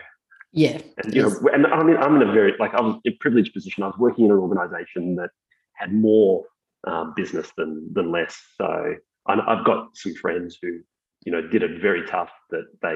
[0.51, 0.79] Yeah.
[1.03, 1.41] And you yes.
[1.41, 3.83] know, and I mean, I'm in a very like I was in a privileged position.
[3.83, 5.29] I was working in an organisation that
[5.73, 6.45] had more
[6.87, 8.37] um, business than than less.
[8.57, 8.95] So
[9.27, 10.79] I've got some friends who,
[11.25, 12.31] you know, did it very tough.
[12.49, 12.95] That they,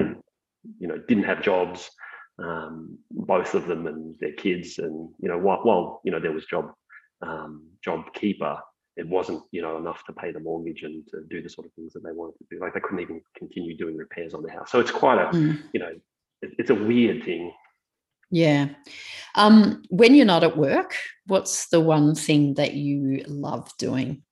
[0.80, 1.88] you know, didn't have jobs,
[2.42, 4.78] um, both of them and their kids.
[4.78, 6.72] And you know, while, while you know there was job
[7.26, 8.58] um, JobKeeper,
[8.96, 11.72] it wasn't you know enough to pay the mortgage and to do the sort of
[11.74, 12.60] things that they wanted to do.
[12.60, 14.70] Like they couldn't even continue doing repairs on the house.
[14.70, 15.62] So it's quite a Mm.
[15.72, 15.92] you know,
[16.42, 17.52] it, it's a weird thing.
[18.30, 18.68] Yeah.
[19.36, 24.22] Um, when you're not at work, what's the one thing that you love doing?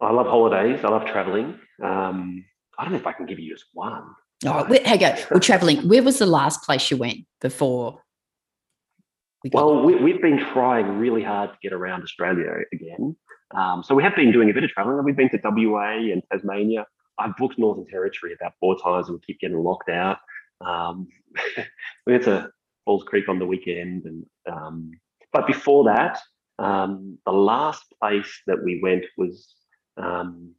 [0.00, 0.84] I love holidays.
[0.84, 1.58] I love traveling.
[1.82, 2.44] Um,
[2.78, 4.04] I don't know if I can give you just one.
[4.46, 5.14] All right, where, hey, go.
[5.30, 5.88] We're traveling.
[5.88, 8.02] Where was the last place you went before?
[9.44, 13.14] We Well, we, we've been trying really hard to get around Australia again.
[13.54, 15.04] Um, so we have been doing a bit of traveling.
[15.04, 16.86] We've been to WA and Tasmania.
[17.18, 20.18] I've booked Northern Territory about four times and we keep getting locked out.
[20.64, 21.08] Um,
[22.06, 22.50] we went to
[22.86, 24.06] Falls Creek on the weekend.
[24.06, 24.92] and um,
[25.32, 26.18] But before that,
[26.58, 29.54] um, the last place that we went was
[29.98, 30.54] um,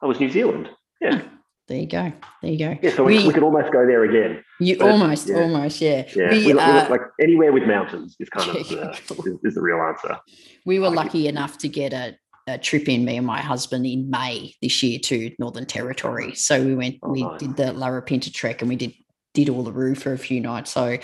[0.00, 0.70] that was New Zealand.
[1.00, 1.22] Yeah,
[1.68, 2.12] there you go.
[2.42, 2.78] There you go.
[2.82, 2.94] yeah.
[2.94, 4.42] So we, We- could almost go there again.
[4.60, 5.36] You but- almost, yeah.
[5.42, 6.08] almost, yeah.
[6.16, 9.60] Yeah, we, we, uh, like anywhere with mountains is kind of the, is, is the
[9.62, 10.18] real answer.
[10.66, 14.08] we were lucky enough to get a, a trip in, me and my husband, in
[14.10, 16.34] May this year to Northern Territory.
[16.34, 17.38] So we went, Oh, we nice.
[17.40, 18.94] did the Larapinta trek and we did
[19.34, 20.72] did Uluru for a few nights.
[20.72, 20.96] So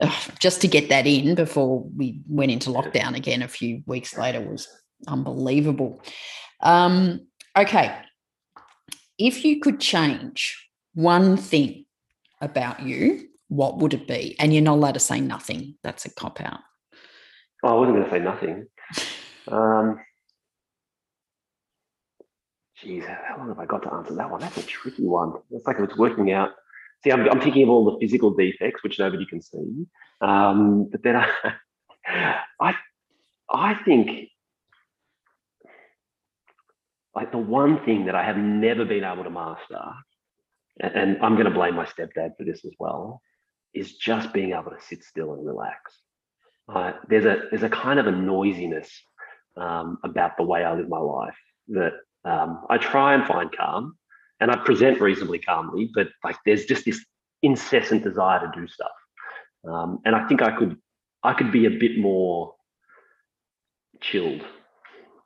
[0.00, 4.16] uh, just to get that in before we went into lockdown again a few weeks
[4.16, 4.68] later was
[5.08, 6.00] unbelievable.
[6.62, 7.26] Um,
[7.58, 7.94] okay.
[9.20, 11.84] If you could change one thing
[12.40, 14.34] about you, what would it be?
[14.40, 15.74] And you're not allowed to say nothing.
[15.82, 16.60] That's a cop out.
[17.62, 18.66] Oh, I wasn't going to say nothing.
[19.48, 19.98] Um,
[22.76, 24.40] geez, how long have I got to answer that one?
[24.40, 25.32] That's a tricky one.
[25.50, 26.50] It's like if it's working out.
[27.02, 29.86] See, I'm, I'm thinking of all the physical defects, which nobody can see.
[30.20, 31.26] Um, but then I,
[32.60, 32.74] I,
[33.50, 34.28] I think
[37.14, 39.82] like the one thing that I have never been able to master,
[40.80, 43.20] and I'm going to blame my stepdad for this as well,
[43.74, 45.98] is just being able to sit still and relax.
[46.72, 48.88] Uh, there's a there's a kind of a noisiness
[49.56, 51.36] um, about the way I live my life
[51.68, 51.92] that
[52.24, 53.96] um, I try and find calm,
[54.40, 57.04] and I present reasonably calmly, but like there's just this
[57.42, 58.90] incessant desire to do stuff,
[59.68, 60.76] um, and I think I could
[61.24, 62.54] I could be a bit more
[64.00, 64.42] chilled.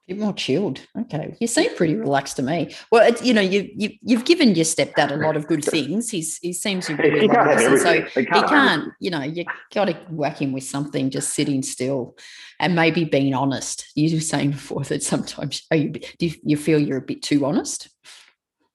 [0.06, 0.80] Bit more chilled.
[0.98, 2.74] Okay, you seem pretty relaxed to me.
[2.90, 6.10] Well, it's, you know, you, you you've given your stepdad a lot of good things.
[6.10, 8.02] He's he seems to be He can't have so.
[8.02, 8.88] He can't can't.
[9.00, 11.10] You know, you got to whack him with something.
[11.10, 12.16] Just sitting still,
[12.60, 13.86] and maybe being honest.
[13.94, 17.22] You were saying before that sometimes are you, do you, you feel you're a bit
[17.22, 17.88] too honest?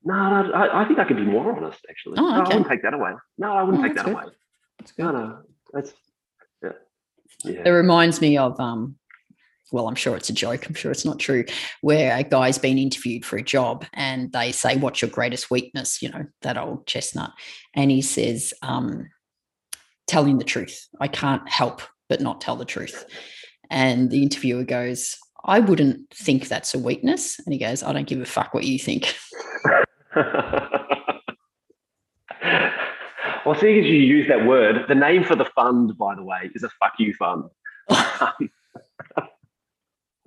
[0.04, 0.14] No,
[0.44, 2.18] no I, I think I could be more honest actually.
[2.20, 3.12] Oh, No, I wouldn't take that away.
[3.38, 4.14] No, I wouldn't Oh, take that good.
[4.14, 4.24] away.
[4.80, 5.14] That's No, good.
[5.20, 5.38] no,
[5.74, 5.94] that's
[6.64, 6.72] yeah,
[7.44, 7.62] yeah.
[7.66, 8.96] It reminds me of um,
[9.72, 10.68] well, I'm sure it's a joke.
[10.68, 11.46] I'm sure it's not true.
[11.82, 16.02] Where a guy's been interviewed for a job and they say, "What's your greatest weakness?"
[16.02, 17.32] You know that old chestnut,
[17.76, 19.10] and he says, um,
[20.08, 20.88] "Telling the truth.
[21.00, 23.06] I can't help but not tell the truth."
[23.70, 28.08] And the interviewer goes, "I wouldn't think that's a weakness," and he goes, "I don't
[28.08, 29.16] give a fuck what you think."
[33.46, 36.50] well, seeing as you use that word, the name for the fund, by the way,
[36.56, 37.44] is a fuck you fund.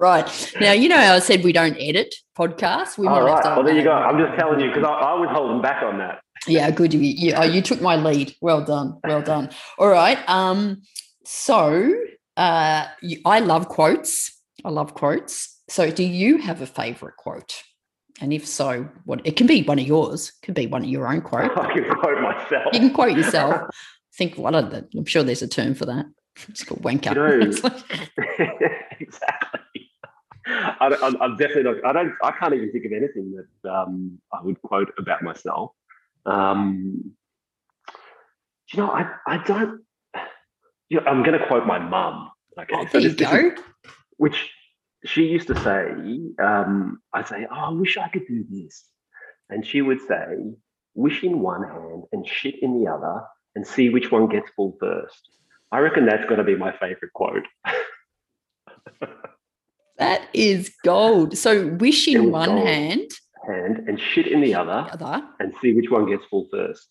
[0.03, 2.99] Right now, you know how I said we don't edit podcasts.
[2.99, 3.93] We All might have to- Well, there you go.
[3.93, 6.23] I'm just telling you because I, I was holding back on that.
[6.49, 6.93] Yeah, good.
[6.93, 8.35] You, you, oh, you took my lead.
[8.41, 8.99] Well done.
[9.05, 9.51] Well done.
[9.79, 10.19] All right.
[10.29, 10.83] Um,
[11.25, 11.95] so
[12.37, 12.87] uh,
[13.25, 14.41] I love quotes.
[14.65, 15.61] I love quotes.
[15.69, 17.63] So, do you have a favorite quote?
[18.21, 21.07] And if so, what it can be one of yours, could be one of your
[21.07, 21.57] own quote.
[21.57, 22.65] I can quote myself.
[22.73, 23.71] You can quote yourself.
[24.19, 26.07] Think what are the, I'm sure there's a term for that.
[26.49, 27.15] It's called wanker.
[27.15, 29.61] You know- exactly.
[30.81, 31.85] I, I'm definitely not.
[31.85, 32.13] I don't.
[32.23, 35.73] I can't even think of anything that um, I would quote about myself.
[36.27, 37.15] Um,
[38.71, 39.83] do you know, I I don't.
[40.89, 42.31] You know, I'm going to quote my mum.
[42.59, 43.63] Okay, oh, so there you this- this is- go.
[44.19, 44.51] which
[45.05, 45.87] she used to say,
[46.45, 48.85] um, I'd say, Oh, I wish I could do this.
[49.51, 50.37] And she would say,
[50.95, 53.23] Wish in one hand and shit in the other
[53.57, 55.29] and see which one gets full first.
[55.73, 57.47] I reckon that's going to be my favorite quote.
[59.99, 61.37] That is gold.
[61.37, 62.67] So, wish in one gold.
[62.67, 63.11] hand,
[63.47, 65.27] Hand and shit in the other the other.
[65.41, 66.89] and see which one gets full first.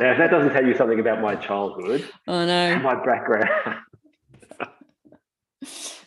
[0.00, 2.88] now, if that doesn't tell you something about my childhood I and know.
[2.88, 3.48] my background,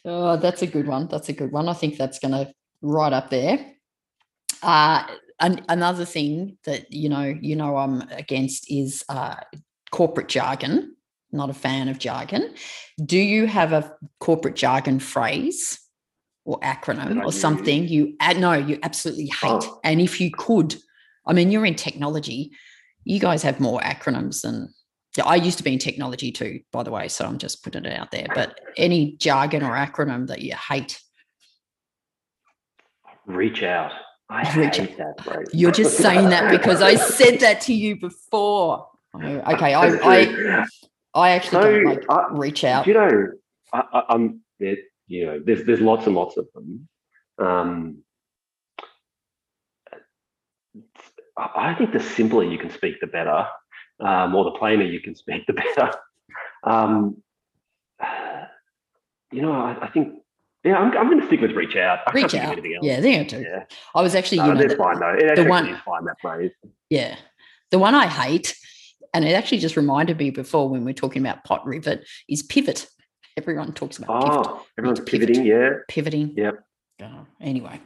[0.06, 1.08] Oh, that's a good one.
[1.08, 1.68] That's a good one.
[1.68, 3.74] I think that's going to right up there.
[4.64, 5.04] Uh,
[5.40, 9.36] an, another thing that you know, you know, I'm against is uh,
[9.92, 10.96] corporate jargon.
[11.32, 12.54] Not a fan of jargon.
[13.04, 15.80] Do you have a corporate jargon phrase
[16.46, 17.92] or acronym or something use?
[17.92, 19.64] you no, you absolutely hate?
[19.64, 19.80] Oh.
[19.84, 20.76] And if you could,
[21.26, 22.52] I mean, you're in technology.
[23.04, 24.74] You guys have more acronyms than
[25.26, 27.08] I used to be in technology too, by the way.
[27.08, 28.28] So I'm just putting it out there.
[28.34, 31.02] But any jargon or acronym that you hate?
[33.26, 33.92] Reach out.
[34.30, 35.18] I Reach hate out.
[35.18, 35.48] that phrase.
[35.54, 38.88] You're just saying that because I said that to you before.
[39.16, 40.66] Okay, I I,
[41.18, 42.88] I actually so, don't like I, reach out.
[42.88, 43.28] You know,
[43.74, 46.88] I, am you know, there's there's lots and lots of them.
[47.40, 48.04] Um,
[51.38, 53.48] I think the simpler you can speak, the better,
[54.00, 55.92] um, or the plainer you can speak, the better.
[56.64, 57.22] Um,
[59.32, 60.20] you know, I, I think
[60.64, 62.00] yeah, I'm, I'm going to stick with reach out.
[62.08, 62.60] I reach out.
[62.82, 63.42] Yeah, they do.
[63.42, 63.64] Yeah.
[63.96, 65.16] I was actually, you no, know, the, fine though.
[65.18, 66.52] It the one, is fine that phrase.
[66.90, 67.16] Yeah,
[67.72, 68.56] the one I hate,
[69.14, 72.44] and it actually just reminded me before when we are talking about pot rivet is
[72.44, 72.88] pivot.
[73.38, 74.62] Everyone talks about oh, pivot.
[74.78, 75.46] everyone's pivoting.
[75.46, 76.34] Yeah, pivoting.
[76.36, 76.56] Yep.
[77.04, 77.80] Oh, anyway,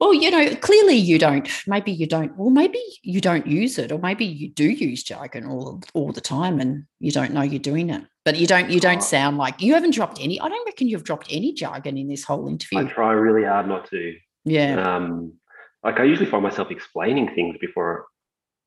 [0.00, 1.48] well, you know, clearly you don't.
[1.66, 2.36] Maybe you don't.
[2.36, 6.20] Well, maybe you don't use it, or maybe you do use jargon all all the
[6.20, 8.02] time, and you don't know you're doing it.
[8.24, 8.70] But you don't.
[8.70, 9.00] You don't oh.
[9.00, 10.40] sound like you haven't dropped any.
[10.40, 12.80] I don't reckon you've dropped any jargon in this whole interview.
[12.80, 14.14] I try really hard not to.
[14.44, 14.96] Yeah.
[14.96, 15.34] Um,
[15.82, 18.06] like I usually find myself explaining things before.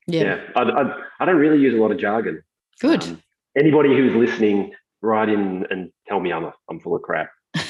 [0.08, 0.24] Yeah.
[0.24, 2.42] yeah I, I, I don't really use a lot of jargon.
[2.80, 3.04] Good.
[3.04, 3.22] Um,
[3.58, 7.30] anybody who's listening, write in and tell me I'm a, I'm full of crap.
[7.56, 7.64] I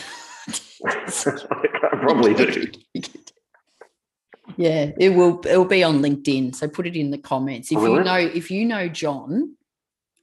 [2.01, 2.71] probably do.
[4.55, 5.41] Yeah, it will.
[5.41, 6.55] It will be on LinkedIn.
[6.55, 7.69] So put it in the comments.
[7.69, 9.57] If you know, if you know John,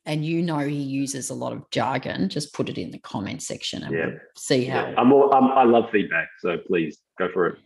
[0.07, 3.43] and you know he uses a lot of jargon, just put it in the comment
[3.43, 4.07] section and yeah.
[4.07, 4.89] we'll see how.
[4.89, 4.95] Yeah.
[4.99, 7.59] I'm all, I'm, I love feedback, so please go for it.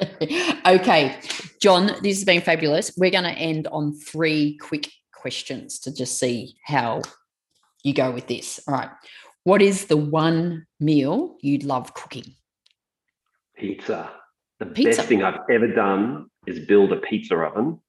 [0.66, 1.18] okay,
[1.60, 2.92] John, this has been fabulous.
[2.96, 7.02] We're going to end on three quick questions to just see how
[7.82, 8.60] you go with this.
[8.66, 8.90] All right.
[9.44, 12.34] What is the one meal you love cooking?
[13.56, 14.10] Pizza.
[14.58, 14.98] The pizza.
[14.98, 17.80] best thing I've ever done is build a pizza oven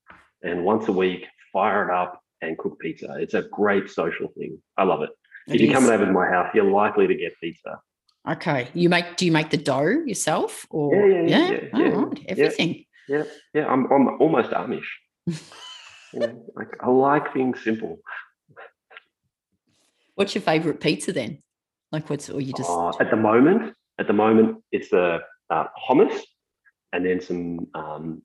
[0.44, 3.16] and once a week fire it up and cook pizza.
[3.20, 4.62] It's a great social thing.
[4.78, 5.10] I love it.
[5.48, 7.80] it if you're coming over to my house, you're likely to get pizza.
[8.28, 8.70] Okay.
[8.74, 11.90] You make do you make the dough yourself or yeah, yeah, yeah, yeah, yeah.
[11.90, 12.26] right.
[12.28, 12.86] everything.
[13.08, 13.24] Yeah,
[13.54, 13.68] yeah.
[13.68, 14.86] I'm I'm almost Amish.
[15.28, 18.00] you know, like I like things simple.
[20.16, 21.42] What's your favorite pizza then?
[21.92, 23.74] Like what's or you just uh, at the moment?
[24.00, 25.20] At the moment, it's the
[25.50, 26.20] uh, hummus
[26.92, 28.22] and then some um,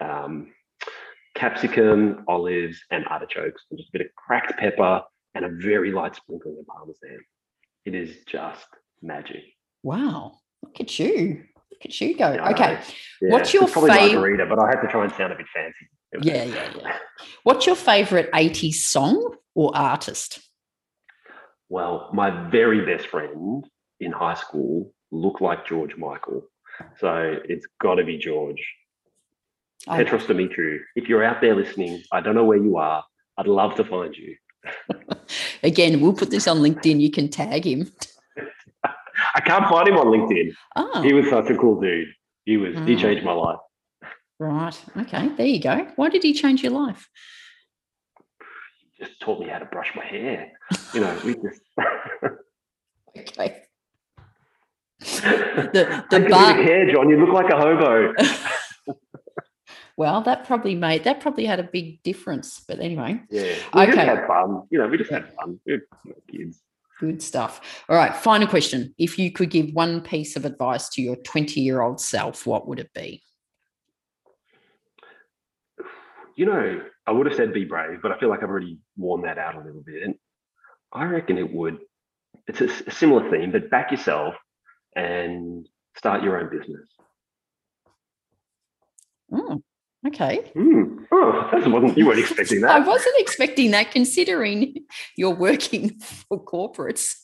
[0.00, 0.52] um,
[1.34, 5.02] capsicum, olives, and artichokes, and just a bit of cracked pepper
[5.34, 7.18] and a very light sprinkling of parmesan.
[7.84, 8.66] It is just
[9.02, 9.42] magic.
[9.82, 10.38] Wow!
[10.62, 11.44] Look at you!
[11.70, 12.32] Look at you go.
[12.32, 12.80] Yeah, okay,
[13.20, 13.88] yeah, what's your favorite?
[13.88, 15.88] Margherita, but I had to try and sound a bit fancy.
[16.22, 16.96] Yeah, yeah, yeah.
[17.42, 20.40] What's your favorite '80s song or artist?
[21.68, 23.64] Well, my very best friend
[23.98, 26.42] in high school looked like George Michael.
[26.98, 28.62] So it's got to be George.
[29.88, 29.96] Oh.
[29.96, 30.78] Petros Dumitriou.
[30.94, 33.04] If you're out there listening, I don't know where you are.
[33.38, 34.36] I'd love to find you.
[35.62, 37.00] Again, we'll put this on LinkedIn.
[37.00, 37.90] You can tag him.
[39.34, 40.54] I can't find him on LinkedIn.
[40.76, 41.02] Oh.
[41.02, 42.08] He was such a cool dude.
[42.44, 42.74] He was.
[42.76, 42.84] Oh.
[42.84, 43.00] He mm.
[43.00, 43.58] changed my life.
[44.38, 44.84] Right.
[44.96, 45.28] Okay.
[45.28, 45.86] There you go.
[45.96, 47.08] Why did he change your life?
[48.78, 50.52] He just taught me how to brush my hair.
[50.92, 51.60] You know, we just.
[53.18, 53.62] okay
[55.22, 57.10] the the bar hair, John.
[57.10, 58.14] You look like a hobo.
[59.96, 62.62] well, that probably made that probably had a big difference.
[62.66, 63.86] But anyway, yeah, we okay.
[63.86, 64.62] just had fun.
[64.70, 65.58] You know, we just had fun.
[65.66, 66.60] We were kids.
[67.02, 67.82] Good stuff.
[67.88, 68.94] All right, final question.
[68.96, 72.68] If you could give one piece of advice to your 20 year old self, what
[72.68, 73.20] would it be?
[76.36, 79.22] You know, I would have said be brave, but I feel like I've already worn
[79.22, 80.04] that out a little bit.
[80.04, 80.14] And
[80.92, 81.78] I reckon it would.
[82.46, 84.36] It's a, a similar theme, but back yourself
[84.94, 86.88] and start your own business.
[89.32, 89.60] Mm,
[90.06, 90.50] okay.
[90.56, 91.06] Mm.
[91.12, 92.70] Oh, that wasn't you weren't expecting that.
[92.70, 94.84] I wasn't expecting that, considering
[95.16, 97.14] you're working for corporates,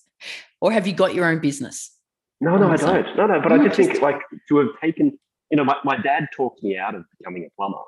[0.60, 1.94] or have you got your own business?
[2.40, 3.16] No, no, I don't.
[3.16, 5.18] No, no, but I just think like to have taken,
[5.50, 7.78] you know, my, my dad talked me out of becoming a plumber,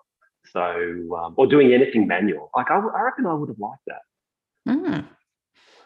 [0.53, 2.51] so um, or doing anything manual.
[2.57, 4.03] Like I, I reckon I would have liked that.
[4.69, 5.07] Mm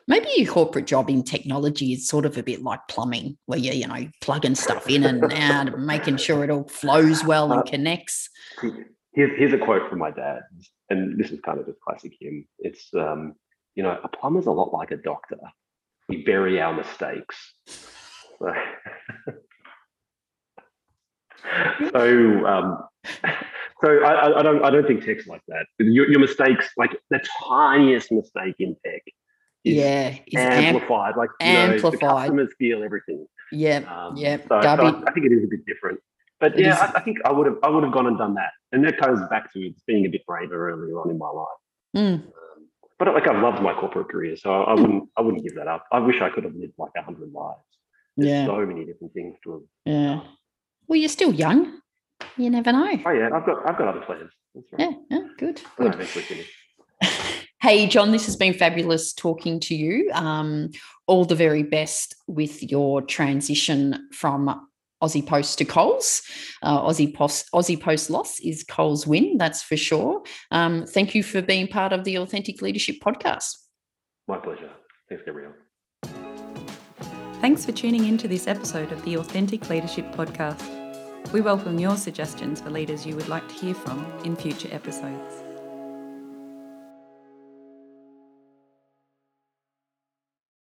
[0.07, 3.75] maybe your corporate job in technology is sort of a bit like plumbing, where you're,
[3.75, 7.61] you know plugging stuff in and out, and making sure it all flows well and
[7.61, 8.29] uh, connects.
[9.15, 10.41] Here's, here's a quote from my dad,
[10.91, 12.47] and this is kind of just classic him.
[12.59, 13.35] It's um,
[13.75, 15.39] you know, a plumber's a lot like a doctor.
[16.09, 17.37] We bury our mistakes.
[18.39, 18.53] So,
[21.93, 22.85] so um,
[23.85, 25.67] So I, I don't I don't think tech's like that.
[25.79, 29.03] Your, your mistakes, like the tiniest mistake in tech,
[29.65, 31.09] is yeah, is amplified.
[31.09, 32.01] amp- like you know, the amplified.
[32.01, 33.27] customers feel everything.
[33.53, 34.39] yeah, Um, yeah.
[34.39, 36.01] So, so I, I think it is a bit different.
[36.41, 36.77] But yeah.
[36.95, 39.01] I, I think I would have I would have gone and done that, and that
[39.01, 41.47] goes back to being a bit braver earlier on in my life.
[41.97, 42.69] mm, Um,
[42.99, 45.69] but like I've loved my corporate career, so I, I wouldn't I wouldn't give that
[45.69, 45.87] up.
[45.93, 47.61] I wish I could have lived like a hundred lives.
[48.17, 49.63] There's yeah, so many different things to have.
[49.87, 50.21] yeah.
[50.87, 51.81] Well, you're still young.
[52.37, 52.99] You never know.
[53.07, 54.31] Oh yeah, I've got I've got other plans.
[54.55, 54.91] That's right.
[55.11, 56.47] Yeah, yeah, good, I good.
[57.61, 60.11] Hey, John, this has been fabulous talking to you.
[60.13, 60.71] Um,
[61.07, 64.69] all the very best with your transition from
[65.03, 66.23] Aussie Post to Coles.
[66.63, 70.23] Uh, Aussie Post Aussie Post loss is Coles win, that's for sure.
[70.51, 73.57] Um, thank you for being part of the Authentic Leadership podcast.
[74.27, 74.71] My pleasure.
[75.09, 75.53] Thanks, Gabrielle.
[77.41, 80.63] Thanks for tuning in to this episode of the Authentic Leadership Podcast.
[81.31, 85.44] We welcome your suggestions for leaders you would like to hear from in future episodes.